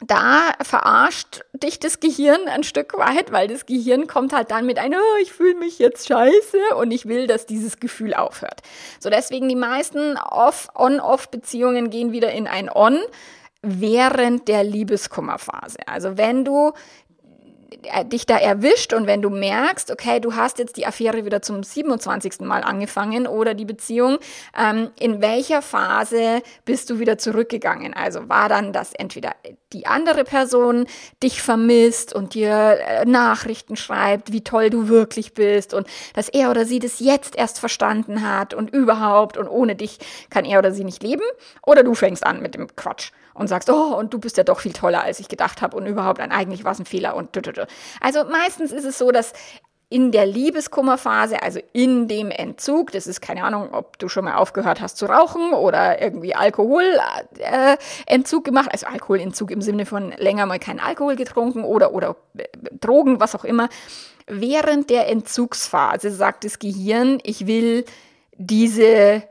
da 0.00 0.52
verarscht 0.60 1.44
dich 1.54 1.80
das 1.80 2.00
Gehirn 2.00 2.46
ein 2.48 2.62
Stück 2.62 2.98
weit, 2.98 3.32
weil 3.32 3.48
das 3.48 3.64
Gehirn 3.64 4.06
kommt 4.06 4.34
halt 4.34 4.50
dann 4.50 4.66
mit 4.66 4.78
einem, 4.78 4.98
oh, 5.00 5.22
ich 5.22 5.32
fühle 5.32 5.54
mich 5.54 5.78
jetzt 5.78 6.08
scheiße 6.08 6.76
und 6.78 6.90
ich 6.90 7.06
will, 7.06 7.26
dass 7.26 7.46
dieses 7.46 7.80
Gefühl 7.80 8.12
aufhört. 8.12 8.60
So 9.00 9.08
deswegen 9.08 9.48
die 9.48 9.56
meisten 9.56 10.18
On-Off-Beziehungen 10.74 11.88
gehen 11.88 12.12
wieder 12.12 12.32
in 12.32 12.46
ein 12.46 12.68
On 12.68 12.98
während 13.64 14.48
der 14.48 14.64
Liebeskummerphase. 14.64 15.78
Also 15.86 16.16
wenn 16.16 16.44
du 16.44 16.72
äh, 17.82 18.04
dich 18.04 18.26
da 18.26 18.36
erwischt 18.38 18.92
und 18.92 19.06
wenn 19.06 19.22
du 19.22 19.30
merkst, 19.30 19.90
okay, 19.90 20.20
du 20.20 20.34
hast 20.34 20.58
jetzt 20.58 20.76
die 20.76 20.86
Affäre 20.86 21.24
wieder 21.24 21.42
zum 21.42 21.62
27. 21.62 22.40
Mal 22.40 22.62
angefangen 22.62 23.26
oder 23.26 23.54
die 23.54 23.64
Beziehung, 23.64 24.18
ähm, 24.58 24.90
in 24.98 25.20
welcher 25.20 25.62
Phase 25.62 26.42
bist 26.64 26.90
du 26.90 26.98
wieder 26.98 27.18
zurückgegangen? 27.18 27.94
Also 27.94 28.28
war 28.28 28.48
dann 28.48 28.72
das 28.72 28.92
entweder 28.94 29.34
die 29.72 29.86
andere 29.86 30.24
Person 30.24 30.86
dich 31.22 31.42
vermisst 31.42 32.14
und 32.14 32.34
dir 32.34 32.78
äh, 32.80 33.04
Nachrichten 33.04 33.76
schreibt, 33.76 34.32
wie 34.32 34.44
toll 34.44 34.70
du 34.70 34.88
wirklich 34.88 35.34
bist 35.34 35.74
und 35.74 35.86
dass 36.14 36.28
er 36.28 36.50
oder 36.50 36.64
sie 36.64 36.78
das 36.78 37.00
jetzt 37.00 37.36
erst 37.36 37.58
verstanden 37.58 38.28
hat 38.28 38.54
und 38.54 38.70
überhaupt 38.70 39.36
und 39.36 39.48
ohne 39.48 39.74
dich 39.74 39.98
kann 40.30 40.44
er 40.44 40.58
oder 40.58 40.72
sie 40.72 40.84
nicht 40.84 41.02
leben. 41.02 41.24
Oder 41.66 41.82
du 41.82 41.94
fängst 41.94 42.24
an 42.24 42.40
mit 42.40 42.54
dem 42.54 42.74
Quatsch 42.76 43.10
und 43.34 43.48
sagst, 43.48 43.68
oh, 43.68 43.96
und 43.96 44.14
du 44.14 44.18
bist 44.18 44.36
ja 44.36 44.44
doch 44.44 44.60
viel 44.60 44.72
toller, 44.72 45.02
als 45.02 45.20
ich 45.20 45.28
gedacht 45.28 45.60
habe 45.60 45.76
und 45.76 45.86
überhaupt, 45.86 46.20
eigentlich 46.20 46.64
war 46.64 46.72
es 46.72 46.78
ein 46.78 46.86
Fehler 46.86 47.16
und 47.16 47.36
also 48.00 48.24
meistens 48.24 48.72
ist 48.72 48.84
es 48.84 48.96
so, 48.96 49.10
dass 49.10 49.32
in 49.94 50.10
der 50.10 50.26
Liebeskummerphase, 50.26 51.42
also 51.42 51.60
in 51.72 52.08
dem 52.08 52.30
Entzug, 52.30 52.92
das 52.92 53.06
ist 53.06 53.20
keine 53.20 53.44
Ahnung, 53.44 53.72
ob 53.72 53.98
du 53.98 54.08
schon 54.08 54.24
mal 54.24 54.34
aufgehört 54.34 54.80
hast 54.80 54.96
zu 54.96 55.06
rauchen 55.06 55.52
oder 55.52 56.02
irgendwie 56.02 56.34
Alkoholentzug 56.34 58.40
äh, 58.40 58.42
gemacht, 58.42 58.70
also 58.72 58.86
Alkoholentzug 58.86 59.50
im 59.50 59.62
Sinne 59.62 59.86
von 59.86 60.12
länger 60.12 60.46
mal 60.46 60.58
keinen 60.58 60.80
Alkohol 60.80 61.16
getrunken 61.16 61.64
oder, 61.64 61.92
oder 61.92 62.16
äh, 62.36 62.44
Drogen, 62.80 63.20
was 63.20 63.36
auch 63.36 63.44
immer. 63.44 63.68
Während 64.26 64.90
der 64.90 65.08
Entzugsphase 65.08 66.10
sagt 66.10 66.44
das 66.44 66.58
Gehirn, 66.58 67.20
ich 67.22 67.46
will 67.46 67.84
diese 68.36 69.22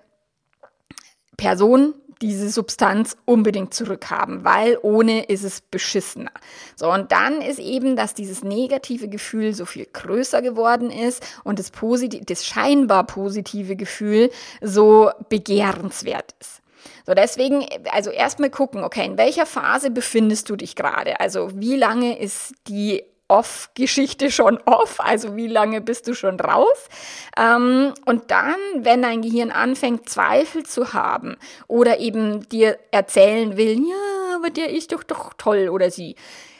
Person 1.35 1.93
diese 2.23 2.49
Substanz 2.49 3.17
unbedingt 3.25 3.73
zurückhaben, 3.73 4.45
weil 4.45 4.77
ohne 4.81 5.25
ist 5.25 5.43
es 5.43 5.59
beschissener. 5.59 6.31
So, 6.75 6.89
und 6.89 7.11
dann 7.11 7.41
ist 7.41 7.59
eben, 7.59 7.97
dass 7.97 8.13
dieses 8.13 8.43
negative 8.43 9.09
Gefühl 9.09 9.53
so 9.53 9.65
viel 9.65 9.85
größer 9.91 10.41
geworden 10.41 10.89
ist 10.89 11.21
und 11.43 11.59
das, 11.59 11.69
positive, 11.69 12.23
das 12.23 12.45
scheinbar 12.45 13.05
positive 13.05 13.75
Gefühl 13.75 14.31
so 14.61 15.11
begehrenswert 15.27 16.33
ist. 16.39 16.61
So, 17.05 17.13
deswegen, 17.13 17.65
also 17.91 18.09
erstmal 18.09 18.49
gucken, 18.49 18.85
okay, 18.85 19.05
in 19.05 19.17
welcher 19.17 19.45
Phase 19.45 19.91
befindest 19.91 20.49
du 20.49 20.55
dich 20.55 20.77
gerade? 20.77 21.19
Also, 21.19 21.49
wie 21.53 21.75
lange 21.75 22.17
ist 22.17 22.53
die 22.69 23.03
Off-Geschichte 23.33 24.29
schon 24.29 24.59
off, 24.65 24.99
also 24.99 25.35
wie 25.35 25.47
lange 25.47 25.81
bist 25.81 26.07
du 26.07 26.13
schon 26.13 26.39
raus? 26.39 26.87
Ähm, 27.35 27.93
und 28.05 28.29
dann, 28.29 28.55
wenn 28.77 29.01
dein 29.01 29.23
Gehirn 29.23 29.49
anfängt, 29.49 30.07
Zweifel 30.07 30.63
zu 30.63 30.93
haben 30.93 31.37
oder 31.67 31.99
eben 31.99 32.47
dir 32.49 32.77
erzählen 32.91 33.57
will, 33.57 33.79
ja, 33.79 34.35
aber 34.35 34.51
der 34.51 34.69
ist 34.69 34.91
doch 34.91 35.01
doch 35.01 35.33
toll 35.39 35.69
oder 35.69 35.89
sie, 35.89 36.15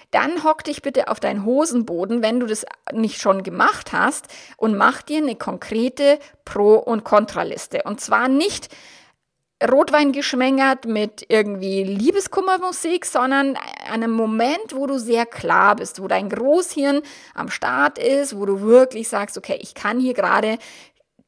dann 0.10 0.44
hock 0.44 0.63
dich 0.63 0.82
bitte 0.82 1.10
auf 1.10 1.20
deinen 1.20 1.46
Hosenboden, 1.46 2.24
wenn 2.24 2.39
du 2.39 2.48
das 2.48 2.65
nicht 2.92 3.22
schon 3.22 3.44
gemacht 3.44 3.94
hast, 3.94 4.25
und 4.58 4.75
mach 4.75 5.03
dir 5.03 5.18
eine 5.18 5.36
konkrete 5.36 6.18
Pro- 6.44 6.80
und 6.80 7.03
Kontraliste. 7.03 7.84
Und 7.84 8.01
zwar 8.01 8.27
nicht 8.27 8.70
Rotwein 9.72 10.12
geschmängert 10.12 10.86
mit 10.86 11.25
irgendwie 11.29 11.84
Liebeskummermusik, 11.84 13.05
sondern 13.05 13.58
einem 13.89 14.12
Moment, 14.12 14.75
wo 14.75 14.88
du 14.88 14.98
sehr 14.98 15.25
klar 15.25 15.75
bist, 15.75 16.01
wo 16.01 16.08
dein 16.08 16.29
Großhirn 16.29 17.01
am 17.34 17.50
Start 17.50 17.98
ist, 17.98 18.38
wo 18.38 18.46
du 18.46 18.62
wirklich 18.62 19.08
sagst, 19.08 19.38
okay, 19.38 19.58
ich 19.62 19.74
kann 19.74 20.00
hier 20.00 20.13
gerade 20.13 20.58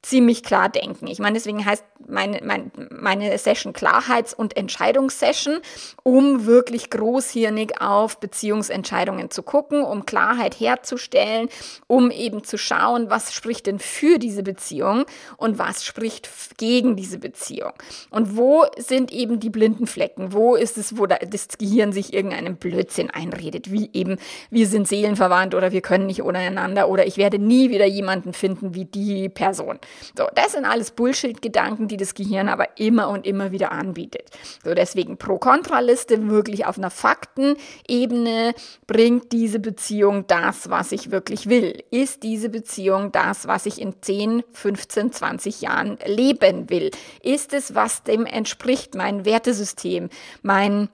ziemlich 0.06 0.44
klar 0.44 0.70
denken. 0.70 1.08
Ich 1.08 1.18
meine, 1.18 1.34
deswegen 1.34 1.66
heißt 1.66 1.84
meine, 2.08 2.40
meine, 2.44 2.72
meine 2.92 3.36
Session 3.40 3.74
Klarheits- 3.74 4.36
und 4.36 4.56
Entscheidungssession, 4.56 5.60
um 6.04 6.46
wirklich 6.46 6.92
großhirnig 6.92 7.82
auf 7.82 8.20
Beziehungsentscheidungen 8.20 9.32
zu 9.32 9.42
gucken, 9.42 9.84
um 9.84 10.06
Klarheit 10.06 10.60
herzustellen, 10.60 11.50
um 11.88 12.12
eben 12.12 12.44
zu 12.44 12.58
schauen, 12.58 13.10
was 13.10 13.34
spricht 13.34 13.66
denn 13.66 13.80
für 13.80 14.20
diese 14.20 14.44
Beziehung 14.44 15.06
und 15.38 15.58
was 15.58 15.84
spricht 15.84 16.30
gegen 16.58 16.96
diese 16.96 17.18
Beziehung. 17.18 17.74
Und 18.12 18.38
wo 18.38 18.66
sind 18.78 19.12
eben 19.12 19.40
die 19.40 19.50
blinden 19.50 19.88
Flecken? 19.88 20.34
Wo 20.34 20.56
ist 20.56 20.78
es, 20.78 21.00
wo 21.00 21.08
das 21.08 21.48
Gehirn 21.58 21.92
sich 21.92 22.14
irgendeinen 22.14 22.58
Blödsinn 22.58 23.10
einredet, 23.10 23.72
wie 23.72 23.90
eben, 23.94 24.18
wir 24.52 24.68
sind 24.68 24.88
seelenverwandt 24.88 25.56
oder 25.56 25.72
wir 25.72 25.82
können 25.82 26.06
nicht 26.06 26.22
untereinander 26.22 26.90
oder 26.90 27.08
ich 27.08 27.18
werde 27.18 27.40
nie 27.40 27.72
wieder 27.72 27.86
jemanden 27.86 28.34
finden 28.34 28.76
wie 28.76 28.86
die 28.86 29.30
Person. 29.30 29.80
So, 30.18 30.28
das 30.36 30.54
sind 30.54 30.66
alles 30.66 30.92
Bullshit-Gedanken, 30.92 31.88
die 31.88 31.98
das 31.98 32.14
Gehirn 32.14 32.50
aber 32.50 32.78
immer 32.78 33.10
und 33.10 33.26
immer 33.26 33.52
wieder 33.52 33.72
anbietet. 33.72 34.30
So, 34.64 34.74
deswegen 34.74 35.18
Pro-Kontra-Liste 35.18 36.30
wirklich 36.30 36.66
auf 36.66 36.78
einer 36.78 36.92
Faktenebene 36.92 38.54
bringt 38.88 39.32
diese 39.32 39.60
Beziehung 39.60 40.28
das, 40.28 40.70
was 40.70 40.92
ich 40.92 41.12
wirklich 41.12 41.48
will? 41.48 41.84
Ist 41.92 42.24
diese 42.24 42.50
Beziehung 42.50 43.12
das, 43.12 43.48
was 43.48 43.66
ich 43.66 43.82
in 43.82 44.02
10, 44.02 44.44
15, 44.54 45.12
20 45.12 45.62
Jahren 45.62 45.98
leben 46.06 46.70
will? 46.70 46.92
Ist 47.22 47.54
es, 47.54 47.76
was 47.76 48.04
dem 48.04 48.26
entspricht, 48.26 48.96
mein 48.96 49.26
Wertesystem, 49.26 50.10
mein 50.42 50.90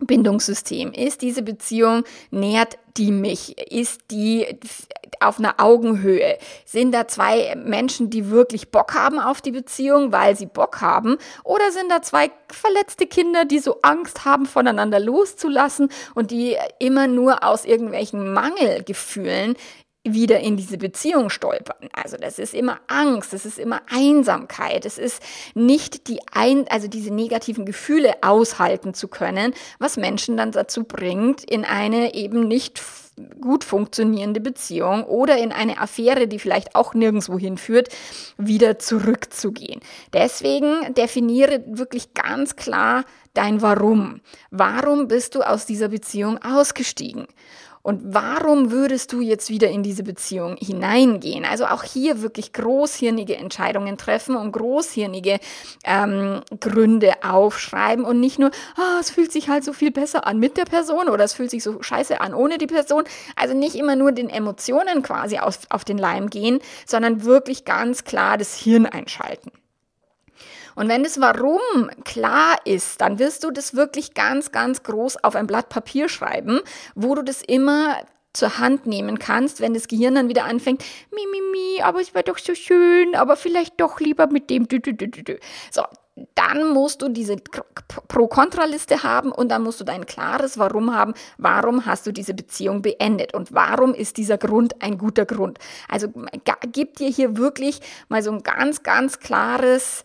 Bindungssystem? 0.00 0.92
Ist 0.92 1.22
diese 1.22 1.42
Beziehung, 1.42 2.04
nährt 2.30 2.78
die 2.96 3.12
mich? 3.12 3.58
Ist 3.70 4.02
die 4.10 4.46
auf 5.20 5.38
einer 5.38 5.54
Augenhöhe? 5.58 6.38
Sind 6.64 6.92
da 6.92 7.08
zwei 7.08 7.54
Menschen, 7.56 8.10
die 8.10 8.30
wirklich 8.30 8.70
Bock 8.70 8.94
haben 8.94 9.18
auf 9.18 9.40
die 9.40 9.52
Beziehung, 9.52 10.12
weil 10.12 10.36
sie 10.36 10.46
Bock 10.46 10.80
haben? 10.80 11.18
Oder 11.44 11.70
sind 11.72 11.90
da 11.90 12.02
zwei 12.02 12.30
verletzte 12.50 13.06
Kinder, 13.06 13.44
die 13.44 13.58
so 13.58 13.80
Angst 13.82 14.24
haben, 14.24 14.46
voneinander 14.46 15.00
loszulassen 15.00 15.90
und 16.14 16.30
die 16.30 16.56
immer 16.78 17.06
nur 17.06 17.44
aus 17.44 17.64
irgendwelchen 17.64 18.32
Mangelgefühlen 18.32 19.56
wieder 20.04 20.40
in 20.40 20.56
diese 20.56 20.78
Beziehung 20.78 21.30
stolpern. 21.30 21.88
Also 21.92 22.16
das 22.16 22.38
ist 22.38 22.54
immer 22.54 22.80
Angst, 22.88 23.32
das 23.32 23.46
ist 23.46 23.58
immer 23.58 23.82
Einsamkeit, 23.88 24.84
es 24.84 24.98
ist 24.98 25.22
nicht 25.54 26.08
die 26.08 26.20
ein, 26.32 26.66
also 26.68 26.88
diese 26.88 27.14
negativen 27.14 27.64
Gefühle 27.64 28.14
aushalten 28.22 28.94
zu 28.94 29.06
können, 29.06 29.54
was 29.78 29.96
Menschen 29.96 30.36
dann 30.36 30.50
dazu 30.50 30.84
bringt, 30.84 31.44
in 31.44 31.64
eine 31.64 32.14
eben 32.14 32.48
nicht 32.48 32.80
gut 33.40 33.64
funktionierende 33.64 34.40
Beziehung 34.40 35.04
oder 35.04 35.36
in 35.38 35.52
eine 35.52 35.78
Affäre, 35.78 36.26
die 36.26 36.38
vielleicht 36.38 36.74
auch 36.74 36.94
nirgendwo 36.94 37.38
hinführt, 37.38 37.88
wieder 38.38 38.78
zurückzugehen. 38.78 39.80
Deswegen 40.12 40.94
definiere 40.94 41.62
wirklich 41.66 42.14
ganz 42.14 42.56
klar 42.56 43.04
dein 43.34 43.62
Warum. 43.62 44.20
Warum 44.50 45.08
bist 45.08 45.34
du 45.34 45.42
aus 45.42 45.66
dieser 45.66 45.88
Beziehung 45.88 46.38
ausgestiegen? 46.42 47.26
Und 47.82 48.14
warum 48.14 48.70
würdest 48.70 49.12
du 49.12 49.20
jetzt 49.20 49.50
wieder 49.50 49.68
in 49.68 49.82
diese 49.82 50.04
Beziehung 50.04 50.56
hineingehen? 50.56 51.44
Also 51.44 51.66
auch 51.66 51.82
hier 51.82 52.22
wirklich 52.22 52.52
großhirnige 52.52 53.36
Entscheidungen 53.36 53.98
treffen 53.98 54.36
und 54.36 54.52
großhirnige 54.52 55.40
ähm, 55.84 56.42
Gründe 56.60 57.24
aufschreiben 57.24 58.04
und 58.04 58.20
nicht 58.20 58.38
nur, 58.38 58.52
ah, 58.76 58.98
es 59.00 59.10
fühlt 59.10 59.32
sich 59.32 59.48
halt 59.48 59.64
so 59.64 59.72
viel 59.72 59.90
besser 59.90 60.28
an 60.28 60.38
mit 60.38 60.56
der 60.56 60.64
Person 60.64 61.08
oder 61.08 61.24
es 61.24 61.32
fühlt 61.32 61.50
sich 61.50 61.64
so 61.64 61.82
scheiße 61.82 62.20
an 62.20 62.34
ohne 62.34 62.56
die 62.56 62.68
Person. 62.68 63.02
Also 63.34 63.54
nicht 63.54 63.74
immer 63.74 63.96
nur 63.96 64.12
den 64.12 64.30
Emotionen 64.30 65.02
quasi 65.02 65.38
auf, 65.38 65.58
auf 65.68 65.84
den 65.84 65.98
Leim 65.98 66.30
gehen, 66.30 66.60
sondern 66.86 67.24
wirklich 67.24 67.64
ganz 67.64 68.04
klar 68.04 68.38
das 68.38 68.56
Hirn 68.56 68.86
einschalten. 68.86 69.50
Und 70.74 70.88
wenn 70.88 71.02
das 71.02 71.20
Warum 71.20 71.60
klar 72.04 72.56
ist, 72.64 73.00
dann 73.00 73.18
wirst 73.18 73.44
du 73.44 73.50
das 73.50 73.74
wirklich 73.74 74.14
ganz, 74.14 74.52
ganz 74.52 74.82
groß 74.82 75.22
auf 75.24 75.36
ein 75.36 75.46
Blatt 75.46 75.68
Papier 75.68 76.08
schreiben, 76.08 76.60
wo 76.94 77.14
du 77.14 77.22
das 77.22 77.42
immer 77.42 77.96
zur 78.32 78.58
Hand 78.58 78.86
nehmen 78.86 79.18
kannst, 79.18 79.60
wenn 79.60 79.74
das 79.74 79.88
Gehirn 79.88 80.14
dann 80.14 80.28
wieder 80.28 80.44
anfängt, 80.44 80.82
mi, 81.10 81.26
mi, 81.30 81.40
mi, 81.52 81.82
aber 81.82 82.00
es 82.00 82.14
war 82.14 82.22
doch 82.22 82.38
so 82.38 82.54
schön, 82.54 83.14
aber 83.14 83.36
vielleicht 83.36 83.80
doch 83.80 84.00
lieber 84.00 84.26
mit 84.26 84.48
dem. 84.48 84.66
So, 85.70 85.82
dann 86.34 86.68
musst 86.72 87.00
du 87.02 87.08
diese 87.08 87.36
Pro-Kontra-Liste 88.08 89.02
haben 89.02 89.32
und 89.32 89.48
dann 89.48 89.62
musst 89.62 89.80
du 89.80 89.84
dein 89.84 90.06
klares 90.06 90.58
Warum 90.58 90.94
haben. 90.94 91.14
Warum 91.38 91.86
hast 91.86 92.06
du 92.06 92.12
diese 92.12 92.34
Beziehung 92.34 92.82
beendet 92.82 93.34
und 93.34 93.52
warum 93.54 93.94
ist 93.94 94.18
dieser 94.18 94.38
Grund 94.38 94.82
ein 94.82 94.98
guter 94.98 95.24
Grund? 95.24 95.58
Also 95.88 96.08
gib 96.72 96.96
dir 96.96 97.08
hier 97.08 97.36
wirklich 97.36 97.80
mal 98.08 98.22
so 98.22 98.30
ein 98.30 98.42
ganz, 98.42 98.82
ganz 98.82 99.20
klares, 99.20 100.04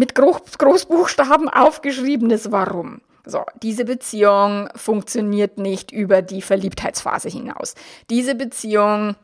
mit 0.00 0.14
Groß 0.14 0.56
Großbuchstaben 0.56 1.50
aufgeschriebenes 1.50 2.50
Warum. 2.50 3.02
So, 3.26 3.44
diese 3.62 3.84
Beziehung 3.84 4.70
funktioniert 4.74 5.58
nicht 5.58 5.92
über 5.92 6.22
die 6.22 6.40
Verliebtheitsphase 6.40 7.28
hinaus. 7.28 7.74
Diese 8.08 8.34
Beziehung 8.34 9.14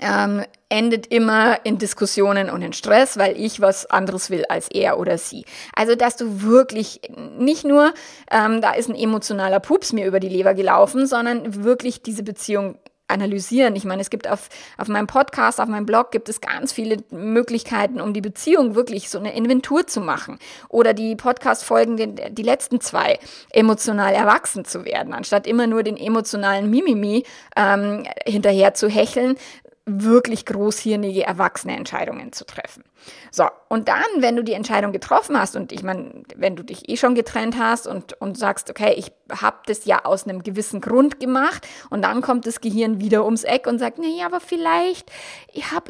ähm, 0.00 0.42
endet 0.68 1.06
immer 1.06 1.64
in 1.64 1.78
Diskussionen 1.78 2.50
und 2.50 2.60
in 2.62 2.72
Stress, 2.72 3.16
weil 3.16 3.40
ich 3.40 3.60
was 3.60 3.86
anderes 3.86 4.30
will 4.30 4.44
als 4.48 4.68
er 4.68 4.98
oder 4.98 5.16
sie. 5.16 5.44
Also, 5.76 5.94
dass 5.94 6.16
du 6.16 6.42
wirklich 6.42 7.00
nicht 7.38 7.64
nur, 7.64 7.94
ähm, 8.32 8.60
da 8.60 8.72
ist 8.72 8.88
ein 8.88 8.96
emotionaler 8.96 9.60
Pups 9.60 9.92
mir 9.92 10.06
über 10.06 10.18
die 10.18 10.28
Leber 10.28 10.54
gelaufen, 10.54 11.06
sondern 11.06 11.62
wirklich 11.62 12.02
diese 12.02 12.24
Beziehung 12.24 12.78
analysieren. 13.14 13.76
Ich 13.76 13.84
meine, 13.84 14.02
es 14.02 14.10
gibt 14.10 14.28
auf, 14.28 14.50
auf 14.76 14.88
meinem 14.88 15.06
Podcast, 15.06 15.60
auf 15.60 15.68
meinem 15.68 15.86
Blog 15.86 16.10
gibt 16.10 16.28
es 16.28 16.40
ganz 16.40 16.72
viele 16.72 16.98
Möglichkeiten, 17.10 18.00
um 18.00 18.12
die 18.12 18.20
Beziehung 18.20 18.74
wirklich 18.74 19.08
so 19.08 19.18
eine 19.18 19.34
Inventur 19.34 19.86
zu 19.86 20.00
machen. 20.00 20.38
Oder 20.68 20.92
die 20.92 21.16
Podcast-Folgen, 21.16 21.96
die, 21.96 22.34
die 22.34 22.42
letzten 22.42 22.80
zwei, 22.80 23.18
emotional 23.50 24.12
erwachsen 24.12 24.64
zu 24.64 24.84
werden, 24.84 25.14
anstatt 25.14 25.46
immer 25.46 25.66
nur 25.66 25.82
den 25.82 25.96
emotionalen 25.96 26.68
Mimimi 26.68 27.24
ähm, 27.56 28.04
hinterher 28.26 28.74
zu 28.74 28.88
hecheln, 28.88 29.36
wirklich 29.86 30.46
großhirnige, 30.46 31.24
erwachsene 31.24 31.76
Entscheidungen 31.76 32.32
zu 32.32 32.46
treffen. 32.46 32.84
So, 33.30 33.44
und 33.68 33.88
dann, 33.88 34.02
wenn 34.18 34.34
du 34.34 34.42
die 34.42 34.54
Entscheidung 34.54 34.92
getroffen 34.92 35.38
hast, 35.38 35.56
und 35.56 35.72
ich 35.72 35.82
meine, 35.82 36.22
wenn 36.36 36.56
du 36.56 36.62
dich 36.62 36.88
eh 36.88 36.96
schon 36.96 37.14
getrennt 37.14 37.58
hast 37.58 37.86
und, 37.86 38.14
und 38.14 38.38
sagst, 38.38 38.70
okay, 38.70 38.94
ich 38.96 39.12
habe 39.30 39.58
das 39.66 39.84
ja 39.84 40.06
aus 40.06 40.26
einem 40.26 40.42
gewissen 40.42 40.80
Grund 40.80 41.20
gemacht, 41.20 41.68
und 41.90 42.02
dann 42.02 42.22
kommt 42.22 42.46
das 42.46 42.62
Gehirn 42.62 42.98
wieder 43.00 43.26
ums 43.26 43.44
Eck 43.44 43.66
und 43.66 43.78
sagt, 43.78 43.98
nee, 43.98 44.22
aber 44.24 44.40
vielleicht 44.40 45.12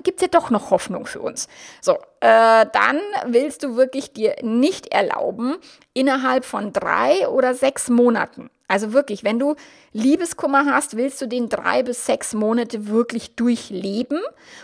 gibt 0.02 0.16
es 0.18 0.22
ja 0.22 0.28
doch 0.28 0.50
noch 0.50 0.70
Hoffnung 0.70 1.06
für 1.06 1.20
uns. 1.20 1.46
So, 1.80 1.98
äh, 2.24 2.66
dann 2.72 3.00
willst 3.26 3.62
du 3.62 3.76
wirklich 3.76 4.12
dir 4.14 4.36
nicht 4.40 4.92
erlauben, 4.92 5.56
innerhalb 5.92 6.46
von 6.46 6.72
drei 6.72 7.28
oder 7.28 7.54
sechs 7.54 7.90
Monaten 7.90 8.50
also 8.66 8.94
wirklich, 8.94 9.24
wenn 9.24 9.38
du 9.38 9.56
Liebeskummer 9.92 10.64
hast, 10.64 10.96
willst 10.96 11.20
du 11.20 11.28
den 11.28 11.50
drei 11.50 11.82
bis 11.82 12.06
sechs 12.06 12.32
Monate 12.32 12.88
wirklich 12.88 13.34
durchleben. 13.34 14.20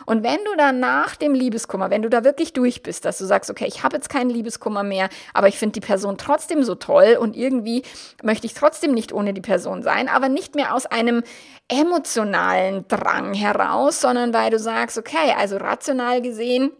Und 0.07 0.23
wenn 0.23 0.39
du 0.45 0.57
dann 0.57 0.81
nach 0.81 1.17
dem 1.17 1.35
Liebeskummer, 1.35 1.91
wenn 1.91 2.01
du 2.01 2.09
da 2.09 2.25
wirklich 2.25 2.55
durch 2.55 2.83
bist, 2.83 3.05
dass 3.05 3.19
du 3.19 3.27
sagst, 3.27 3.51
okay, 3.51 3.67
ich 3.69 3.83
habe 3.83 3.97
jetzt 3.97 4.09
keinen 4.09 4.31
Liebeskummer 4.31 4.83
mehr, 4.83 5.11
aber 5.35 5.49
ich 5.49 5.59
finde 5.59 5.75
die 5.75 5.87
Person 5.87 6.17
trotzdem 6.17 6.65
so 6.65 6.77
toll 6.77 7.19
und 7.21 7.37
irgendwie 7.37 7.83
möchte 8.23 8.47
ich 8.47 8.55
trotzdem 8.55 8.93
nicht 8.93 9.13
ohne 9.13 9.35
die 9.35 9.43
Person 9.43 9.83
sein, 9.83 10.09
aber 10.09 10.31
nicht 10.31 10.55
mehr 10.55 10.75
aus 10.75 10.87
einem 10.87 11.23
emotionalen 11.69 12.89
Drang 12.89 13.35
heraus, 13.35 14.01
sondern 14.01 14.33
weil 14.33 14.51
du 14.51 14.59
sagst, 14.59 14.97
okay, 14.97 15.35
also 15.39 15.59
rational 15.59 16.23
gesehen, 16.23 16.73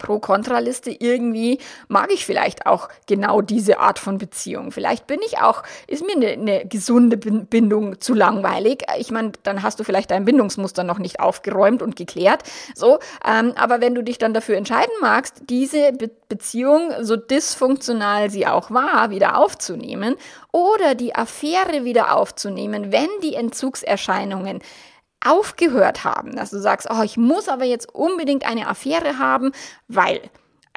Pro-Kontra-Liste 0.00 0.90
irgendwie 0.90 1.58
mag 1.88 2.10
ich 2.12 2.26
vielleicht 2.26 2.66
auch 2.66 2.88
genau 3.06 3.40
diese 3.42 3.78
Art 3.78 3.98
von 3.98 4.18
Beziehung. 4.18 4.72
Vielleicht 4.72 5.06
bin 5.06 5.20
ich 5.24 5.38
auch, 5.38 5.62
ist 5.86 6.04
mir 6.04 6.16
eine, 6.16 6.28
eine 6.28 6.66
gesunde 6.66 7.16
Bindung 7.16 8.00
zu 8.00 8.14
langweilig. 8.14 8.84
Ich 8.98 9.10
meine, 9.10 9.32
dann 9.42 9.62
hast 9.62 9.78
du 9.78 9.84
vielleicht 9.84 10.10
dein 10.10 10.24
Bindungsmuster 10.24 10.82
noch 10.82 10.98
nicht 10.98 11.20
aufgeräumt 11.20 11.82
und 11.82 11.96
geklärt. 11.96 12.42
So, 12.74 12.98
ähm, 13.24 13.52
aber 13.56 13.80
wenn 13.80 13.94
du 13.94 14.02
dich 14.02 14.18
dann 14.18 14.34
dafür 14.34 14.56
entscheiden 14.56 14.92
magst, 15.00 15.42
diese 15.48 15.92
Be 15.92 16.10
Beziehung, 16.30 16.92
so 17.00 17.16
dysfunktional 17.16 18.30
sie 18.30 18.46
auch 18.46 18.70
war, 18.70 19.10
wieder 19.10 19.36
aufzunehmen 19.36 20.14
oder 20.52 20.94
die 20.94 21.12
Affäre 21.12 21.82
wieder 21.82 22.16
aufzunehmen, 22.16 22.92
wenn 22.92 23.08
die 23.20 23.34
Entzugserscheinungen 23.34 24.60
aufgehört 25.24 26.04
haben, 26.04 26.34
dass 26.36 26.50
du 26.50 26.60
sagst, 26.60 26.88
oh, 26.90 27.02
ich 27.02 27.16
muss 27.16 27.48
aber 27.48 27.64
jetzt 27.64 27.94
unbedingt 27.94 28.46
eine 28.46 28.66
Affäre 28.68 29.18
haben, 29.18 29.52
weil 29.88 30.20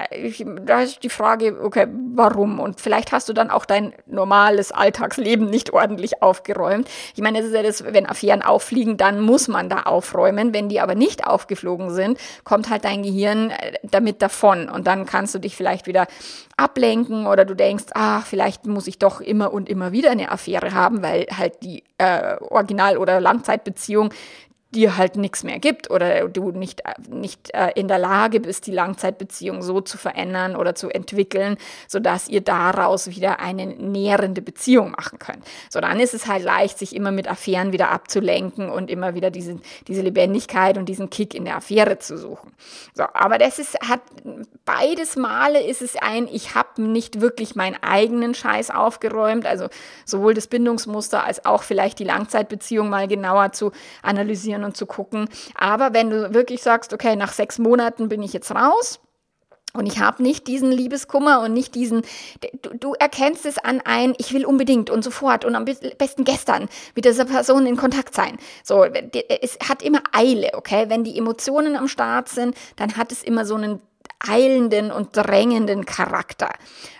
ich, 0.09 0.43
da 0.65 0.81
ist 0.81 1.03
die 1.03 1.09
Frage, 1.09 1.59
okay, 1.61 1.87
warum? 2.15 2.59
Und 2.59 2.81
vielleicht 2.81 3.11
hast 3.11 3.29
du 3.29 3.33
dann 3.33 3.51
auch 3.51 3.65
dein 3.65 3.93
normales 4.07 4.71
Alltagsleben 4.71 5.47
nicht 5.47 5.71
ordentlich 5.71 6.23
aufgeräumt. 6.23 6.89
Ich 7.15 7.21
meine, 7.21 7.39
es 7.39 7.45
ist 7.45 7.53
ja 7.53 7.61
das, 7.61 7.83
wenn 7.83 8.07
Affären 8.07 8.41
auffliegen, 8.41 8.97
dann 8.97 9.21
muss 9.21 9.47
man 9.47 9.69
da 9.69 9.83
aufräumen. 9.83 10.51
Wenn 10.51 10.67
die 10.67 10.79
aber 10.79 10.95
nicht 10.95 11.27
aufgeflogen 11.27 11.91
sind, 11.91 12.17
kommt 12.43 12.71
halt 12.71 12.85
dein 12.85 13.03
Gehirn 13.03 13.51
äh, 13.51 13.73
damit 13.83 14.23
davon. 14.23 14.67
Und 14.67 14.87
dann 14.87 15.05
kannst 15.05 15.35
du 15.35 15.39
dich 15.39 15.55
vielleicht 15.55 15.85
wieder 15.85 16.07
ablenken 16.57 17.27
oder 17.27 17.45
du 17.45 17.55
denkst, 17.55 17.85
ah, 17.93 18.21
vielleicht 18.21 18.65
muss 18.65 18.87
ich 18.87 18.97
doch 18.97 19.21
immer 19.21 19.53
und 19.53 19.69
immer 19.69 19.91
wieder 19.91 20.09
eine 20.09 20.31
Affäre 20.31 20.73
haben, 20.73 21.03
weil 21.03 21.27
halt 21.37 21.61
die 21.61 21.83
äh, 21.99 22.37
Original- 22.37 22.97
oder 22.97 23.21
Langzeitbeziehung 23.21 24.09
dir 24.75 24.97
halt 24.97 25.15
nichts 25.15 25.43
mehr 25.43 25.59
gibt 25.59 25.89
oder 25.89 26.27
du 26.27 26.51
nicht, 26.51 26.81
nicht 27.09 27.53
äh, 27.53 27.71
in 27.75 27.87
der 27.87 27.99
Lage 27.99 28.39
bist, 28.39 28.67
die 28.67 28.71
Langzeitbeziehung 28.71 29.61
so 29.61 29.81
zu 29.81 29.97
verändern 29.97 30.55
oder 30.55 30.75
zu 30.75 30.89
entwickeln, 30.89 31.57
sodass 31.87 32.27
ihr 32.27 32.41
daraus 32.41 33.07
wieder 33.07 33.39
eine 33.39 33.65
nährende 33.65 34.41
Beziehung 34.41 34.91
machen 34.91 35.19
könnt. 35.19 35.43
So, 35.69 35.79
dann 35.79 35.99
ist 35.99 36.13
es 36.13 36.27
halt 36.27 36.43
leicht, 36.43 36.77
sich 36.77 36.95
immer 36.95 37.11
mit 37.11 37.27
Affären 37.27 37.71
wieder 37.71 37.91
abzulenken 37.91 38.69
und 38.69 38.89
immer 38.89 39.15
wieder 39.15 39.31
diese, 39.31 39.59
diese 39.87 40.01
Lebendigkeit 40.01 40.77
und 40.77 40.87
diesen 40.89 41.09
Kick 41.09 41.33
in 41.33 41.45
der 41.45 41.57
Affäre 41.57 41.99
zu 41.99 42.17
suchen. 42.17 42.53
So, 42.93 43.03
aber 43.13 43.37
das 43.37 43.59
ist, 43.59 43.79
hat 43.87 44.01
beides 44.65 45.15
Male 45.15 45.61
ist 45.61 45.81
es 45.81 45.95
ein, 45.95 46.27
ich 46.27 46.55
habe 46.55 46.81
nicht 46.81 47.21
wirklich 47.21 47.55
meinen 47.55 47.77
eigenen 47.81 48.33
Scheiß 48.33 48.71
aufgeräumt, 48.71 49.45
also 49.45 49.67
sowohl 50.05 50.33
das 50.33 50.47
Bindungsmuster 50.47 51.23
als 51.23 51.45
auch 51.45 51.63
vielleicht 51.63 51.99
die 51.99 52.03
Langzeitbeziehung 52.03 52.89
mal 52.89 53.07
genauer 53.07 53.51
zu 53.51 53.71
analysieren 54.01 54.62
und 54.63 54.77
zu 54.77 54.85
gucken. 54.85 55.27
Aber 55.55 55.93
wenn 55.93 56.09
du 56.09 56.33
wirklich 56.33 56.61
sagst, 56.61 56.93
okay, 56.93 57.15
nach 57.15 57.33
sechs 57.33 57.59
Monaten 57.59 58.09
bin 58.09 58.23
ich 58.23 58.33
jetzt 58.33 58.51
raus, 58.51 58.99
und 59.75 59.87
ich 59.87 59.99
habe 59.99 60.21
nicht 60.21 60.45
diesen 60.47 60.71
Liebeskummer 60.71 61.41
und 61.41 61.51
nicht 61.51 61.73
diesen, 61.73 62.03
du, 62.61 62.77
du, 62.77 62.93
erkennst 62.93 63.43
es 63.47 63.57
an 63.57 63.81
ein, 63.83 64.13
ich 64.19 64.31
will 64.31 64.45
unbedingt 64.45 64.91
und 64.91 65.03
sofort 65.03 65.45
und 65.45 65.55
am 65.55 65.65
besten 65.65 66.23
gestern 66.25 66.69
mit 66.95 67.05
dieser 67.05 67.25
Person 67.25 67.65
in 67.65 67.75
Kontakt 67.75 68.13
sein. 68.13 68.37
So, 68.63 68.83
es 68.83 69.57
hat 69.67 69.81
immer 69.81 70.03
Eile, 70.11 70.51
okay? 70.53 70.85
Wenn 70.89 71.03
die 71.03 71.17
Emotionen 71.17 71.75
am 71.75 71.87
Start 71.87 72.29
sind, 72.29 72.55
dann 72.75 72.97
hat 72.97 73.11
es 73.11 73.23
immer 73.23 73.47
so 73.47 73.55
einen 73.55 73.81
eilenden 74.27 74.91
und 74.91 75.09
drängenden 75.13 75.85
Charakter. 75.85 76.49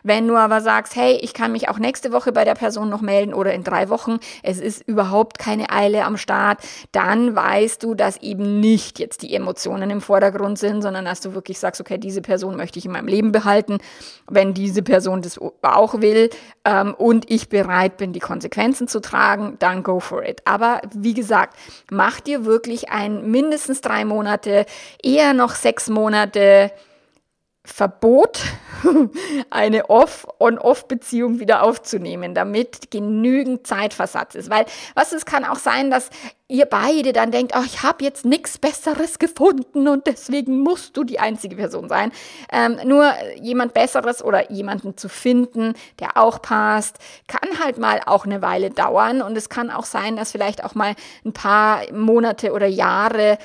Wenn 0.04 0.28
du 0.28 0.36
aber 0.36 0.62
sagst, 0.62 0.96
hey, 0.96 1.18
ich 1.22 1.34
kann 1.34 1.54
mich 1.54 1.70
auch 1.70 1.80
nächste 1.80 2.12
Woche 2.12 2.34
bei 2.34 2.44
der 2.44 2.56
Person 2.56 2.90
noch 2.90 3.02
melden 3.02 3.34
oder 3.34 3.54
in 3.54 3.64
drei 3.64 3.90
Wochen, 3.90 4.18
es 4.44 4.60
ist 4.60 4.82
überhaupt 4.88 5.40
keine 5.40 5.70
Eile 5.70 6.04
am 6.04 6.18
Start, 6.18 6.60
dann 6.92 7.36
weißt 7.36 7.82
du, 7.82 7.96
dass 7.96 8.18
eben 8.18 8.60
nicht 8.60 9.00
jetzt 9.00 9.22
die 9.22 9.34
Emotionen 9.34 9.90
im 9.90 10.02
Vordergrund 10.02 10.60
sind, 10.60 10.82
sondern 10.82 11.06
dass 11.06 11.22
du 11.22 11.34
wirklich 11.34 11.60
sagst, 11.60 11.80
okay, 11.80 11.98
diese 11.98 12.22
Person 12.22 12.58
möchte 12.58 12.80
ich 12.80 12.86
in 12.86 12.92
meinem 12.92 13.08
Leben 13.08 13.32
behalten. 13.32 13.78
Wenn 14.30 14.54
diese 14.54 14.84
Person 14.84 15.22
das 15.22 15.40
auch 15.62 16.02
will 16.02 16.30
ähm, 16.66 16.94
und 16.94 17.32
ich 17.32 17.48
bereit 17.48 17.96
bin, 17.96 18.12
die 18.12 18.20
Konsequenzen 18.20 18.90
zu 18.90 19.00
tragen, 19.00 19.56
dann 19.60 19.84
go 19.84 20.02
for 20.02 20.24
it. 20.24 20.42
Aber 20.46 20.82
wie 20.94 21.14
gesagt, 21.14 21.58
mach 21.90 22.20
dir 22.20 22.44
wirklich 22.44 22.90
ein 22.90 23.32
mindestens 23.32 23.80
drei 23.80 24.04
Monate, 24.04 24.66
eher 25.02 25.34
noch 25.34 25.56
sechs 25.56 25.90
Monate, 25.90 26.72
Verbot, 27.66 28.42
eine 29.50 29.90
Off-on-Off-Beziehung 29.90 31.40
wieder 31.40 31.64
aufzunehmen, 31.64 32.36
damit 32.36 32.92
genügend 32.92 33.66
Zeitversatz 33.66 34.36
ist. 34.36 34.50
Weil, 34.50 34.66
was 34.96 35.14
es 35.14 35.26
kann 35.26 35.46
auch 35.46 35.60
sein, 35.60 35.90
dass 35.90 36.10
ihr 36.50 36.66
beide 36.66 37.14
dann 37.14 37.32
denkt, 37.32 37.54
oh, 37.56 37.64
ich 37.66 37.82
habe 37.82 38.04
jetzt 38.04 38.26
nichts 38.26 38.58
Besseres 38.58 39.18
gefunden 39.18 39.88
und 39.88 40.08
deswegen 40.08 40.60
musst 40.60 40.98
du 40.98 41.06
die 41.06 41.20
einzige 41.20 41.56
Person 41.56 41.88
sein. 41.88 42.12
Ähm, 42.52 42.80
nur 42.84 43.14
jemand 43.42 43.74
Besseres 43.74 44.22
oder 44.22 44.52
jemanden 44.52 44.98
zu 44.98 45.08
finden, 45.08 45.74
der 46.00 46.18
auch 46.18 46.42
passt, 46.42 46.98
kann 47.28 47.64
halt 47.64 47.78
mal 47.78 48.02
auch 48.06 48.26
eine 48.26 48.42
Weile 48.42 48.72
dauern 48.72 49.22
und 49.22 49.38
es 49.38 49.48
kann 49.48 49.72
auch 49.72 49.86
sein, 49.86 50.18
dass 50.18 50.34
vielleicht 50.34 50.66
auch 50.66 50.76
mal 50.76 50.96
ein 51.24 51.32
paar 51.32 51.82
Monate 51.94 52.52
oder 52.52 52.68
Jahre 52.68 53.38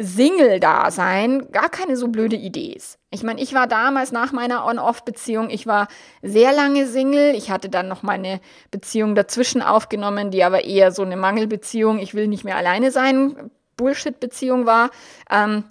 Single-Dasein 0.00 1.50
gar 1.50 1.68
keine 1.68 1.96
so 1.96 2.08
blöde 2.08 2.36
Idee 2.36 2.72
ist. 2.72 2.98
Ich 3.10 3.24
meine, 3.24 3.40
ich 3.40 3.52
war 3.52 3.66
damals 3.66 4.12
nach 4.12 4.32
meiner 4.32 4.64
On-Off-Beziehung, 4.64 5.50
ich 5.50 5.66
war 5.66 5.88
sehr 6.22 6.52
lange 6.52 6.86
Single. 6.86 7.34
Ich 7.34 7.50
hatte 7.50 7.68
dann 7.68 7.88
noch 7.88 8.02
meine 8.02 8.40
Beziehung 8.70 9.14
dazwischen 9.14 9.60
aufgenommen, 9.60 10.30
die 10.30 10.44
aber 10.44 10.64
eher 10.64 10.92
so 10.92 11.02
eine 11.02 11.16
Mangelbeziehung, 11.16 11.98
ich 11.98 12.14
will 12.14 12.28
nicht 12.28 12.44
mehr 12.44 12.56
alleine 12.56 12.92
sein, 12.92 13.50
Bullshit-Beziehung 13.76 14.66
war. 14.66 14.90
Ähm, 15.30 15.64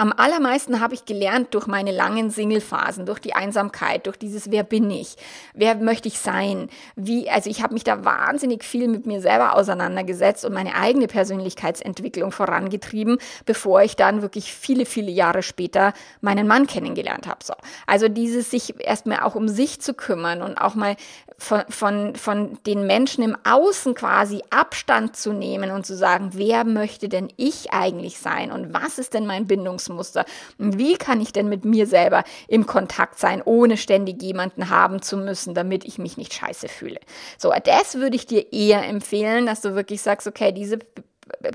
am 0.00 0.14
allermeisten 0.16 0.80
habe 0.80 0.94
ich 0.94 1.04
gelernt 1.04 1.52
durch 1.52 1.66
meine 1.66 1.92
langen 1.92 2.30
Single-Phasen, 2.30 3.04
durch 3.04 3.18
die 3.18 3.34
Einsamkeit, 3.34 4.06
durch 4.06 4.16
dieses 4.16 4.50
Wer 4.50 4.62
bin 4.62 4.90
ich? 4.90 5.16
Wer 5.52 5.74
möchte 5.74 6.08
ich 6.08 6.18
sein? 6.18 6.70
Wie, 6.96 7.28
also 7.28 7.50
ich 7.50 7.62
habe 7.62 7.74
mich 7.74 7.84
da 7.84 8.02
wahnsinnig 8.02 8.64
viel 8.64 8.88
mit 8.88 9.04
mir 9.04 9.20
selber 9.20 9.54
auseinandergesetzt 9.56 10.46
und 10.46 10.54
meine 10.54 10.74
eigene 10.74 11.06
Persönlichkeitsentwicklung 11.06 12.32
vorangetrieben, 12.32 13.18
bevor 13.44 13.82
ich 13.82 13.94
dann 13.94 14.22
wirklich 14.22 14.54
viele, 14.54 14.86
viele 14.86 15.10
Jahre 15.10 15.42
später 15.42 15.92
meinen 16.22 16.48
Mann 16.48 16.66
kennengelernt 16.66 17.26
habe. 17.26 17.44
So. 17.44 17.52
Also 17.86 18.08
dieses 18.08 18.50
sich 18.50 18.80
erstmal 18.80 19.20
auch 19.20 19.34
um 19.34 19.48
sich 19.48 19.82
zu 19.82 19.92
kümmern 19.92 20.40
und 20.40 20.56
auch 20.56 20.74
mal 20.74 20.96
von, 21.40 21.62
von, 21.70 22.14
von 22.16 22.58
den 22.66 22.86
Menschen 22.86 23.24
im 23.24 23.36
Außen 23.44 23.94
quasi 23.94 24.42
Abstand 24.50 25.16
zu 25.16 25.32
nehmen 25.32 25.70
und 25.70 25.86
zu 25.86 25.96
sagen, 25.96 26.32
wer 26.34 26.64
möchte 26.64 27.08
denn 27.08 27.32
ich 27.36 27.72
eigentlich 27.72 28.18
sein 28.18 28.52
und 28.52 28.74
was 28.74 28.98
ist 28.98 29.14
denn 29.14 29.26
mein 29.26 29.46
Bindungsmuster 29.46 30.26
und 30.58 30.76
wie 30.76 30.96
kann 30.96 31.20
ich 31.20 31.32
denn 31.32 31.48
mit 31.48 31.64
mir 31.64 31.86
selber 31.86 32.24
im 32.46 32.66
Kontakt 32.66 33.18
sein, 33.18 33.40
ohne 33.42 33.78
ständig 33.78 34.22
jemanden 34.22 34.68
haben 34.68 35.00
zu 35.00 35.16
müssen, 35.16 35.54
damit 35.54 35.86
ich 35.86 35.98
mich 35.98 36.18
nicht 36.18 36.34
scheiße 36.34 36.68
fühle. 36.68 37.00
So, 37.38 37.52
das 37.64 37.94
würde 37.94 38.16
ich 38.16 38.26
dir 38.26 38.52
eher 38.52 38.86
empfehlen, 38.86 39.46
dass 39.46 39.62
du 39.62 39.74
wirklich 39.74 40.02
sagst, 40.02 40.26
okay, 40.26 40.52
diese 40.52 40.78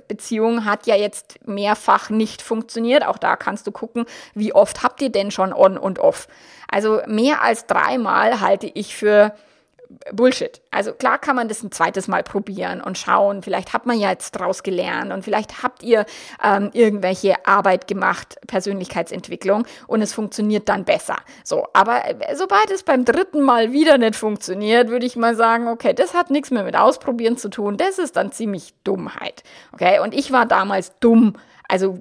Beziehung 0.07 0.65
hat 0.65 0.87
ja 0.87 0.95
jetzt 0.95 1.45
mehrfach 1.45 2.09
nicht 2.09 2.41
funktioniert. 2.41 3.05
Auch 3.05 3.19
da 3.19 3.35
kannst 3.35 3.67
du 3.67 3.71
gucken, 3.71 4.05
wie 4.33 4.53
oft 4.53 4.81
habt 4.81 5.01
ihr 5.01 5.09
denn 5.09 5.29
schon 5.29 5.53
on 5.53 5.77
und 5.77 5.99
off. 5.99 6.27
Also 6.71 7.01
mehr 7.05 7.43
als 7.43 7.67
dreimal 7.67 8.39
halte 8.39 8.67
ich 8.67 8.95
für 8.95 9.35
Bullshit. 10.11 10.61
Also 10.71 10.93
klar 10.93 11.17
kann 11.17 11.35
man 11.35 11.47
das 11.47 11.63
ein 11.63 11.71
zweites 11.71 12.07
Mal 12.07 12.23
probieren 12.23 12.81
und 12.81 12.97
schauen. 12.97 13.41
Vielleicht 13.41 13.73
hat 13.73 13.85
man 13.85 13.99
ja 13.99 14.09
jetzt 14.09 14.31
draus 14.31 14.63
gelernt 14.63 15.11
und 15.11 15.23
vielleicht 15.23 15.63
habt 15.63 15.83
ihr 15.83 16.05
ähm, 16.43 16.69
irgendwelche 16.73 17.45
Arbeit 17.45 17.87
gemacht, 17.87 18.37
Persönlichkeitsentwicklung 18.47 19.65
und 19.87 20.01
es 20.01 20.13
funktioniert 20.13 20.69
dann 20.69 20.85
besser. 20.85 21.17
So, 21.43 21.67
aber 21.73 22.05
äh, 22.05 22.35
sobald 22.35 22.71
es 22.71 22.83
beim 22.83 23.05
dritten 23.05 23.41
Mal 23.41 23.71
wieder 23.71 23.97
nicht 23.97 24.15
funktioniert, 24.15 24.89
würde 24.89 25.05
ich 25.05 25.15
mal 25.15 25.35
sagen, 25.35 25.67
okay, 25.67 25.93
das 25.93 26.13
hat 26.13 26.29
nichts 26.29 26.51
mehr 26.51 26.63
mit 26.63 26.75
Ausprobieren 26.75 27.37
zu 27.37 27.49
tun. 27.49 27.77
Das 27.77 27.99
ist 27.99 28.15
dann 28.15 28.31
ziemlich 28.31 28.73
Dummheit. 28.83 29.43
Okay, 29.73 29.99
und 29.99 30.13
ich 30.13 30.31
war 30.31 30.45
damals 30.45 30.93
dumm. 30.99 31.33
Also 31.67 31.99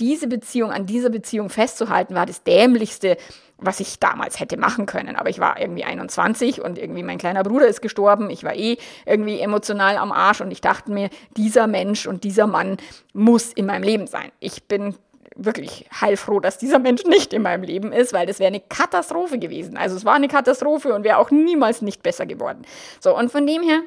diese 0.00 0.26
Beziehung, 0.26 0.70
an 0.70 0.86
dieser 0.86 1.10
Beziehung 1.10 1.50
festzuhalten, 1.50 2.14
war 2.14 2.24
das 2.24 2.44
dämlichste, 2.44 3.16
was 3.62 3.80
ich 3.80 3.98
damals 3.98 4.40
hätte 4.40 4.56
machen 4.56 4.86
können. 4.86 5.16
Aber 5.16 5.30
ich 5.30 5.38
war 5.38 5.60
irgendwie 5.60 5.84
21 5.84 6.60
und 6.60 6.78
irgendwie 6.78 7.02
mein 7.02 7.18
kleiner 7.18 7.42
Bruder 7.42 7.66
ist 7.66 7.82
gestorben. 7.82 8.30
Ich 8.30 8.44
war 8.44 8.54
eh 8.54 8.78
irgendwie 9.06 9.40
emotional 9.40 9.96
am 9.96 10.12
Arsch 10.12 10.40
und 10.40 10.50
ich 10.50 10.60
dachte 10.60 10.92
mir, 10.92 11.08
dieser 11.36 11.66
Mensch 11.66 12.06
und 12.06 12.24
dieser 12.24 12.46
Mann 12.46 12.76
muss 13.12 13.52
in 13.52 13.66
meinem 13.66 13.82
Leben 13.82 14.06
sein. 14.06 14.30
Ich 14.40 14.64
bin 14.64 14.94
wirklich 15.34 15.88
heilfroh, 15.98 16.40
dass 16.40 16.58
dieser 16.58 16.78
Mensch 16.78 17.04
nicht 17.04 17.32
in 17.32 17.42
meinem 17.42 17.62
Leben 17.62 17.92
ist, 17.92 18.12
weil 18.12 18.26
das 18.26 18.38
wäre 18.38 18.48
eine 18.48 18.60
Katastrophe 18.60 19.38
gewesen. 19.38 19.76
Also 19.76 19.96
es 19.96 20.04
war 20.04 20.14
eine 20.14 20.28
Katastrophe 20.28 20.92
und 20.92 21.04
wäre 21.04 21.18
auch 21.18 21.30
niemals 21.30 21.80
nicht 21.82 22.02
besser 22.02 22.26
geworden. 22.26 22.62
So, 23.00 23.16
und 23.16 23.32
von 23.32 23.46
dem 23.46 23.62
her 23.62 23.80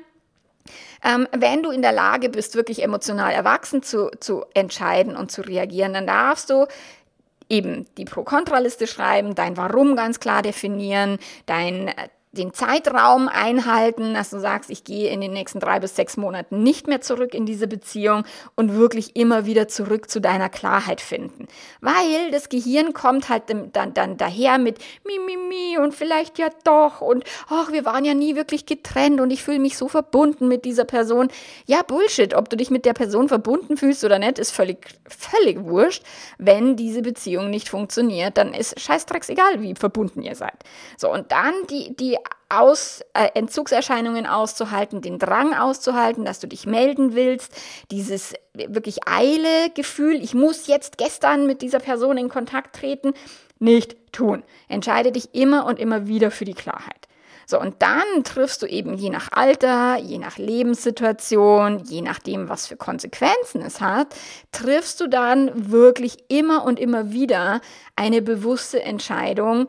ähm, 1.03 1.27
wenn 1.31 1.61
du 1.61 1.69
in 1.69 1.83
der 1.83 1.91
Lage 1.91 2.29
bist, 2.29 2.55
wirklich 2.55 2.81
emotional 2.81 3.31
erwachsen 3.31 3.83
zu, 3.83 4.09
zu 4.19 4.43
entscheiden 4.55 5.15
und 5.15 5.31
zu 5.31 5.41
reagieren, 5.41 5.93
dann 5.93 6.07
darfst 6.07 6.49
du 6.49 6.65
eben 7.49 7.85
die 7.97 8.05
Pro-Kontra-Liste 8.05 8.87
schreiben, 8.87 9.35
dein 9.35 9.57
Warum 9.57 9.95
ganz 9.95 10.19
klar 10.19 10.41
definieren, 10.41 11.19
dein 11.45 11.89
äh, 11.89 12.09
den 12.37 12.53
Zeitraum 12.53 13.27
einhalten, 13.27 14.13
dass 14.13 14.29
du 14.29 14.39
sagst, 14.39 14.69
ich 14.69 14.83
gehe 14.83 15.09
in 15.09 15.21
den 15.21 15.33
nächsten 15.33 15.59
drei 15.59 15.79
bis 15.79 15.95
sechs 15.95 16.17
Monaten 16.17 16.63
nicht 16.63 16.87
mehr 16.87 17.01
zurück 17.01 17.33
in 17.33 17.45
diese 17.45 17.67
Beziehung 17.67 18.23
und 18.55 18.75
wirklich 18.75 19.15
immer 19.15 19.45
wieder 19.45 19.67
zurück 19.67 20.09
zu 20.09 20.21
deiner 20.21 20.49
Klarheit 20.49 21.01
finden. 21.01 21.47
Weil 21.81 22.31
das 22.31 22.49
Gehirn 22.49 22.93
kommt 22.93 23.29
halt 23.29 23.43
dann, 23.49 23.93
dann 23.93 24.17
daher 24.17 24.57
mit 24.57 24.79
mi, 25.05 25.19
mi, 25.19 25.37
mi 25.37 25.77
und 25.77 25.93
vielleicht 25.93 26.37
ja 26.37 26.49
doch 26.63 27.01
und 27.01 27.23
ach, 27.49 27.71
wir 27.71 27.85
waren 27.85 28.05
ja 28.05 28.13
nie 28.13 28.35
wirklich 28.35 28.65
getrennt 28.65 29.21
und 29.21 29.31
ich 29.31 29.43
fühle 29.43 29.59
mich 29.59 29.77
so 29.77 29.87
verbunden 29.87 30.47
mit 30.47 30.65
dieser 30.65 30.85
Person. 30.85 31.29
Ja, 31.65 31.81
Bullshit. 31.83 32.35
Ob 32.35 32.49
du 32.49 32.57
dich 32.57 32.69
mit 32.69 32.85
der 32.85 32.93
Person 32.93 33.27
verbunden 33.27 33.77
fühlst 33.77 34.03
oder 34.03 34.19
nicht, 34.19 34.39
ist 34.39 34.51
völlig, 34.51 34.87
völlig 35.07 35.63
wurscht. 35.63 36.03
Wenn 36.37 36.75
diese 36.75 37.01
Beziehung 37.01 37.49
nicht 37.49 37.69
funktioniert, 37.69 38.37
dann 38.37 38.53
ist 38.53 38.79
scheißdrecks 38.79 39.29
egal, 39.29 39.61
wie 39.61 39.75
verbunden 39.75 40.21
ihr 40.21 40.35
seid. 40.35 40.55
So, 40.97 41.11
und 41.11 41.31
dann 41.31 41.53
die, 41.69 41.95
die 41.95 42.17
aus, 42.49 43.01
äh, 43.13 43.29
Entzugserscheinungen 43.33 44.25
auszuhalten, 44.25 45.01
den 45.01 45.19
Drang 45.19 45.53
auszuhalten, 45.53 46.25
dass 46.25 46.39
du 46.39 46.47
dich 46.47 46.65
melden 46.65 47.15
willst, 47.15 47.51
dieses 47.91 48.33
wirklich 48.53 49.07
Eile-Gefühl, 49.07 50.15
ich 50.21 50.33
muss 50.33 50.67
jetzt 50.67 50.97
gestern 50.97 51.47
mit 51.47 51.61
dieser 51.61 51.79
Person 51.79 52.17
in 52.17 52.29
Kontakt 52.29 52.75
treten, 52.75 53.13
nicht 53.59 53.95
tun. 54.11 54.43
Entscheide 54.67 55.11
dich 55.11 55.33
immer 55.33 55.65
und 55.65 55.79
immer 55.79 56.07
wieder 56.07 56.31
für 56.31 56.45
die 56.45 56.53
Klarheit. 56.53 57.07
So, 57.47 57.59
und 57.59 57.75
dann 57.79 58.23
triffst 58.23 58.63
du 58.63 58.65
eben 58.65 58.95
je 58.95 59.11
nach 59.11 59.31
Alter, 59.31 59.97
je 59.97 60.17
nach 60.17 60.37
Lebenssituation, 60.37 61.83
je 61.83 62.01
nachdem, 62.01 62.49
was 62.49 62.65
für 62.65 62.75
Konsequenzen 62.75 63.61
es 63.61 63.81
hat, 63.81 64.15
triffst 64.51 64.99
du 64.99 65.07
dann 65.07 65.71
wirklich 65.71 66.17
immer 66.27 66.65
und 66.65 66.79
immer 66.79 67.11
wieder 67.11 67.61
eine 67.95 68.23
bewusste 68.23 68.81
Entscheidung, 68.81 69.67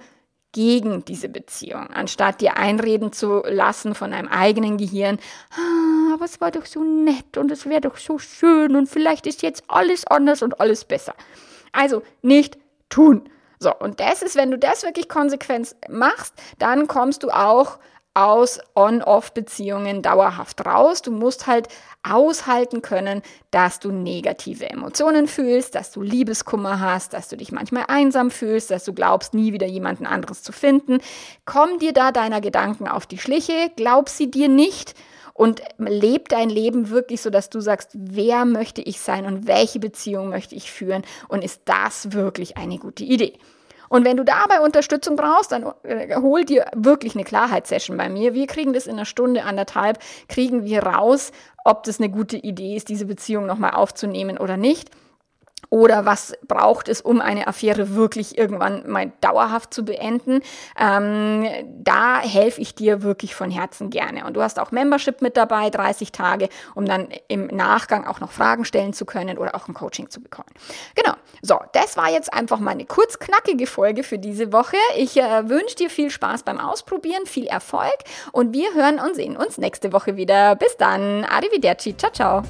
gegen 0.57 1.05
diese 1.05 1.29
Beziehung, 1.29 1.91
anstatt 1.93 2.41
dir 2.41 2.57
einreden 2.57 3.13
zu 3.13 3.43
lassen 3.45 3.95
von 3.95 4.13
deinem 4.13 4.29
eigenen 4.29 4.79
Gehirn, 4.79 5.19
ah, 5.51 6.15
aber 6.15 6.25
es 6.25 6.41
war 6.41 6.51
doch 6.51 6.65
so 6.65 6.83
nett 6.83 7.37
und 7.37 7.51
es 7.51 7.67
wäre 7.67 7.83
doch 7.83 7.99
so 7.99 8.19
schön 8.19 8.75
und 8.75 8.89
vielleicht 8.89 9.27
ist 9.27 9.43
jetzt 9.43 9.65
alles 9.69 10.07
anders 10.07 10.41
und 10.41 10.59
alles 10.59 10.87
besser. 10.87 11.15
Also 11.73 12.03
nicht 12.23 12.57
tun. 12.89 13.29
So, 13.59 13.75
und 13.75 14.01
das 14.01 14.23
ist, 14.23 14.35
wenn 14.35 14.51
du 14.51 14.57
das 14.57 14.83
wirklich 14.83 15.11
konsequent 15.11 15.77
machst, 15.91 16.33
dann 16.59 16.87
kommst 16.87 17.23
du 17.23 17.29
auch 17.29 17.79
aus 18.15 18.59
On-Off-Beziehungen 18.75 20.01
dauerhaft 20.01 20.65
raus. 20.65 21.03
Du 21.03 21.11
musst 21.11 21.47
halt 21.47 21.69
aushalten 22.11 22.83
können, 22.83 23.23
dass 23.51 23.81
du 23.81 23.91
negative 23.91 24.69
Emotionen 24.71 25.29
fühlst, 25.29 25.75
dass 25.75 25.93
du 25.93 26.03
Liebeskummer 26.03 26.81
hast, 26.81 27.13
dass 27.13 27.29
du 27.29 27.37
dich 27.37 27.53
manchmal 27.53 27.85
einsam 27.89 28.31
fühlst, 28.31 28.71
dass 28.71 28.85
du 28.85 28.93
glaubst, 28.93 29.35
nie 29.35 29.53
wieder 29.53 29.67
jemanden 29.67 30.07
anderes 30.07 30.43
zu 30.43 30.53
finden. 30.53 30.99
Komm 31.45 31.79
dir 31.79 31.93
da 31.93 32.13
deiner 32.13 32.41
Gedanken 32.41 32.89
auf 32.89 33.07
die 33.07 33.19
Schliche, 33.19 33.71
glaub 33.77 34.09
sie 34.09 34.31
dir 34.31 34.49
nicht 34.49 34.95
und 35.37 35.61
leb 35.79 36.29
dein 36.31 36.49
Leben 36.49 36.89
wirklich 36.91 37.21
so, 37.21 37.31
dass 37.31 37.51
du 37.51 37.61
sagst, 37.61 37.91
wer 37.93 38.45
möchte 38.45 38.81
ich 38.81 39.01
sein 39.01 39.27
und 39.27 39.47
welche 39.47 39.79
Beziehung 39.79 40.31
möchte 40.31 40.55
ich 40.55 40.71
führen 40.71 41.03
und 41.29 41.45
ist 41.45 41.63
das 41.67 42.13
wirklich 42.13 42.57
eine 42.57 42.79
gute 42.79 43.05
Idee? 43.05 43.35
Und 43.89 44.05
wenn 44.05 44.17
du 44.17 44.25
dabei 44.25 44.61
Unterstützung 44.61 45.17
brauchst, 45.17 45.53
dann 45.53 45.73
äh, 45.83 46.17
hol 46.17 46.45
dir 46.45 46.67
wirklich 46.75 47.15
eine 47.15 47.25
Klarheitssession 47.25 47.97
bei 47.97 48.09
mir. 48.09 48.35
Wir 48.35 48.47
kriegen 48.47 48.73
das 48.73 48.87
in 48.87 48.95
einer 48.95 49.05
Stunde, 49.05 49.45
anderthalb, 49.45 49.99
kriegen 50.29 50.65
wir 50.65 50.83
raus, 50.83 51.33
ob 51.65 51.85
das 51.85 51.99
eine 51.99 52.11
gute 52.11 52.37
Idee 52.37 52.77
ist, 52.77 52.89
diese 52.89 53.07
Beziehung 53.07 53.47
nochmal 53.47 53.73
aufzunehmen 53.73 54.39
oder 54.39 54.57
nicht. 54.57 54.91
Oder 55.71 56.07
was 56.07 56.35
braucht 56.47 56.89
es, 56.89 57.01
um 57.01 57.21
eine 57.21 57.47
Affäre 57.47 57.95
wirklich 57.95 58.39
irgendwann 58.39 58.89
mal 58.89 59.13
dauerhaft 59.21 59.73
zu 59.73 59.85
beenden? 59.85 60.41
Ähm, 60.79 61.47
da 61.79 62.21
helfe 62.21 62.61
ich 62.61 62.75
dir 62.75 63.03
wirklich 63.03 63.35
von 63.35 63.51
Herzen 63.51 63.91
gerne. 63.91 64.25
Und 64.27 64.35
du 64.35 64.43
hast 64.43 64.59
auch 64.59 64.71
Membership 64.71 65.23
mit 65.23 65.37
dabei, 65.37 65.71
30 65.71 66.13
Tage, 66.13 66.49
um 66.75 66.87
dann 66.87 67.09
im 67.29 67.47
Nachgang 67.49 68.07
auch 68.07 68.21
noch 68.21 68.33
Fragen 68.33 68.65
stellen 68.65 68.93
zu 68.93 69.05
können 69.05 69.39
oder 69.39 69.55
auch 69.55 69.69
ein 69.69 69.75
Coaching 69.75 70.11
zu 70.11 70.21
bekommen. 70.21 70.49
Genau. 70.95 71.15
So, 71.43 71.59
das 71.73 71.97
war 71.97 72.11
jetzt 72.11 72.33
einfach 72.33 72.59
mal 72.59 72.73
eine 72.73 72.87
kurz 72.87 73.19
Folge 73.67 74.03
für 74.03 74.19
diese 74.19 74.53
Woche. 74.53 74.77
Ich 74.97 75.17
äh, 75.17 75.49
wünsche 75.49 75.77
dir 75.77 75.91
viel 75.91 76.11
Spaß 76.11 76.43
beim 76.43 76.59
Ausprobieren, 76.59 77.27
viel 77.27 77.47
Erfolg 77.47 77.97
und 78.33 78.53
wir 78.53 78.75
hören 78.75 78.99
und 78.99 79.15
sehen 79.15 79.37
uns 79.37 79.59
nächste 79.59 79.93
Woche 79.93 80.17
wieder. 80.17 80.57
Bis 80.57 80.77
dann. 80.77 81.25
Arrivederci. 81.25 81.97
Ciao, 81.97 82.13
ciao. 82.13 82.43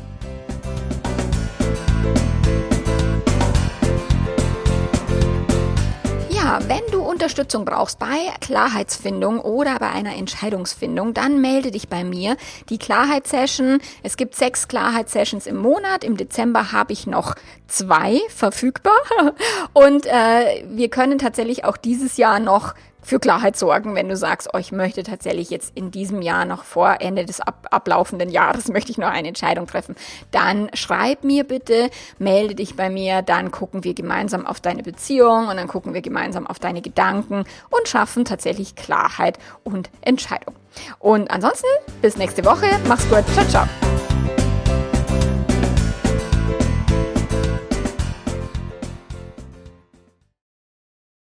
Wenn 6.68 6.82
du 6.92 7.02
Unterstützung 7.02 7.64
brauchst 7.64 7.98
bei 7.98 8.30
Klarheitsfindung 8.40 9.40
oder 9.40 9.78
bei 9.80 9.90
einer 9.90 10.14
Entscheidungsfindung, 10.14 11.12
dann 11.12 11.40
melde 11.40 11.72
dich 11.72 11.88
bei 11.88 12.04
mir. 12.04 12.36
Die 12.68 12.78
Klarheitssession, 12.78 13.80
es 14.04 14.16
gibt 14.16 14.36
sechs 14.36 14.68
Klarheitssessions 14.68 15.46
im 15.46 15.56
Monat. 15.56 16.04
Im 16.04 16.16
Dezember 16.16 16.70
habe 16.70 16.92
ich 16.92 17.08
noch 17.08 17.34
zwei 17.66 18.20
verfügbar. 18.28 18.94
Und 19.72 20.06
äh, 20.06 20.64
wir 20.68 20.88
können 20.88 21.18
tatsächlich 21.18 21.64
auch 21.64 21.76
dieses 21.76 22.16
Jahr 22.16 22.38
noch 22.38 22.74
für 23.06 23.20
Klarheit 23.20 23.56
sorgen, 23.56 23.94
wenn 23.94 24.08
du 24.08 24.16
sagst, 24.16 24.48
oh, 24.52 24.58
ich 24.58 24.72
möchte 24.72 25.04
tatsächlich 25.04 25.48
jetzt 25.48 25.70
in 25.76 25.92
diesem 25.92 26.22
Jahr 26.22 26.44
noch 26.44 26.64
vor 26.64 26.96
Ende 27.00 27.24
des 27.24 27.40
ab 27.40 27.68
ablaufenden 27.70 28.30
Jahres 28.30 28.68
möchte 28.72 28.90
ich 28.90 28.98
noch 28.98 29.10
eine 29.10 29.28
Entscheidung 29.28 29.68
treffen, 29.68 29.94
dann 30.32 30.68
schreib 30.74 31.22
mir 31.22 31.44
bitte, 31.44 31.90
melde 32.18 32.56
dich 32.56 32.74
bei 32.74 32.90
mir, 32.90 33.22
dann 33.22 33.52
gucken 33.52 33.84
wir 33.84 33.94
gemeinsam 33.94 34.44
auf 34.44 34.60
deine 34.60 34.82
Beziehung 34.82 35.46
und 35.46 35.56
dann 35.56 35.68
gucken 35.68 35.94
wir 35.94 36.02
gemeinsam 36.02 36.48
auf 36.48 36.58
deine 36.58 36.82
Gedanken 36.82 37.44
und 37.70 37.88
schaffen 37.88 38.24
tatsächlich 38.24 38.74
Klarheit 38.74 39.38
und 39.62 39.88
Entscheidung. 40.00 40.56
Und 40.98 41.30
ansonsten 41.30 41.68
bis 42.02 42.16
nächste 42.16 42.44
Woche, 42.44 42.66
mach's 42.88 43.08
gut, 43.08 43.24
ciao 43.34 43.46
ciao. 43.46 44.35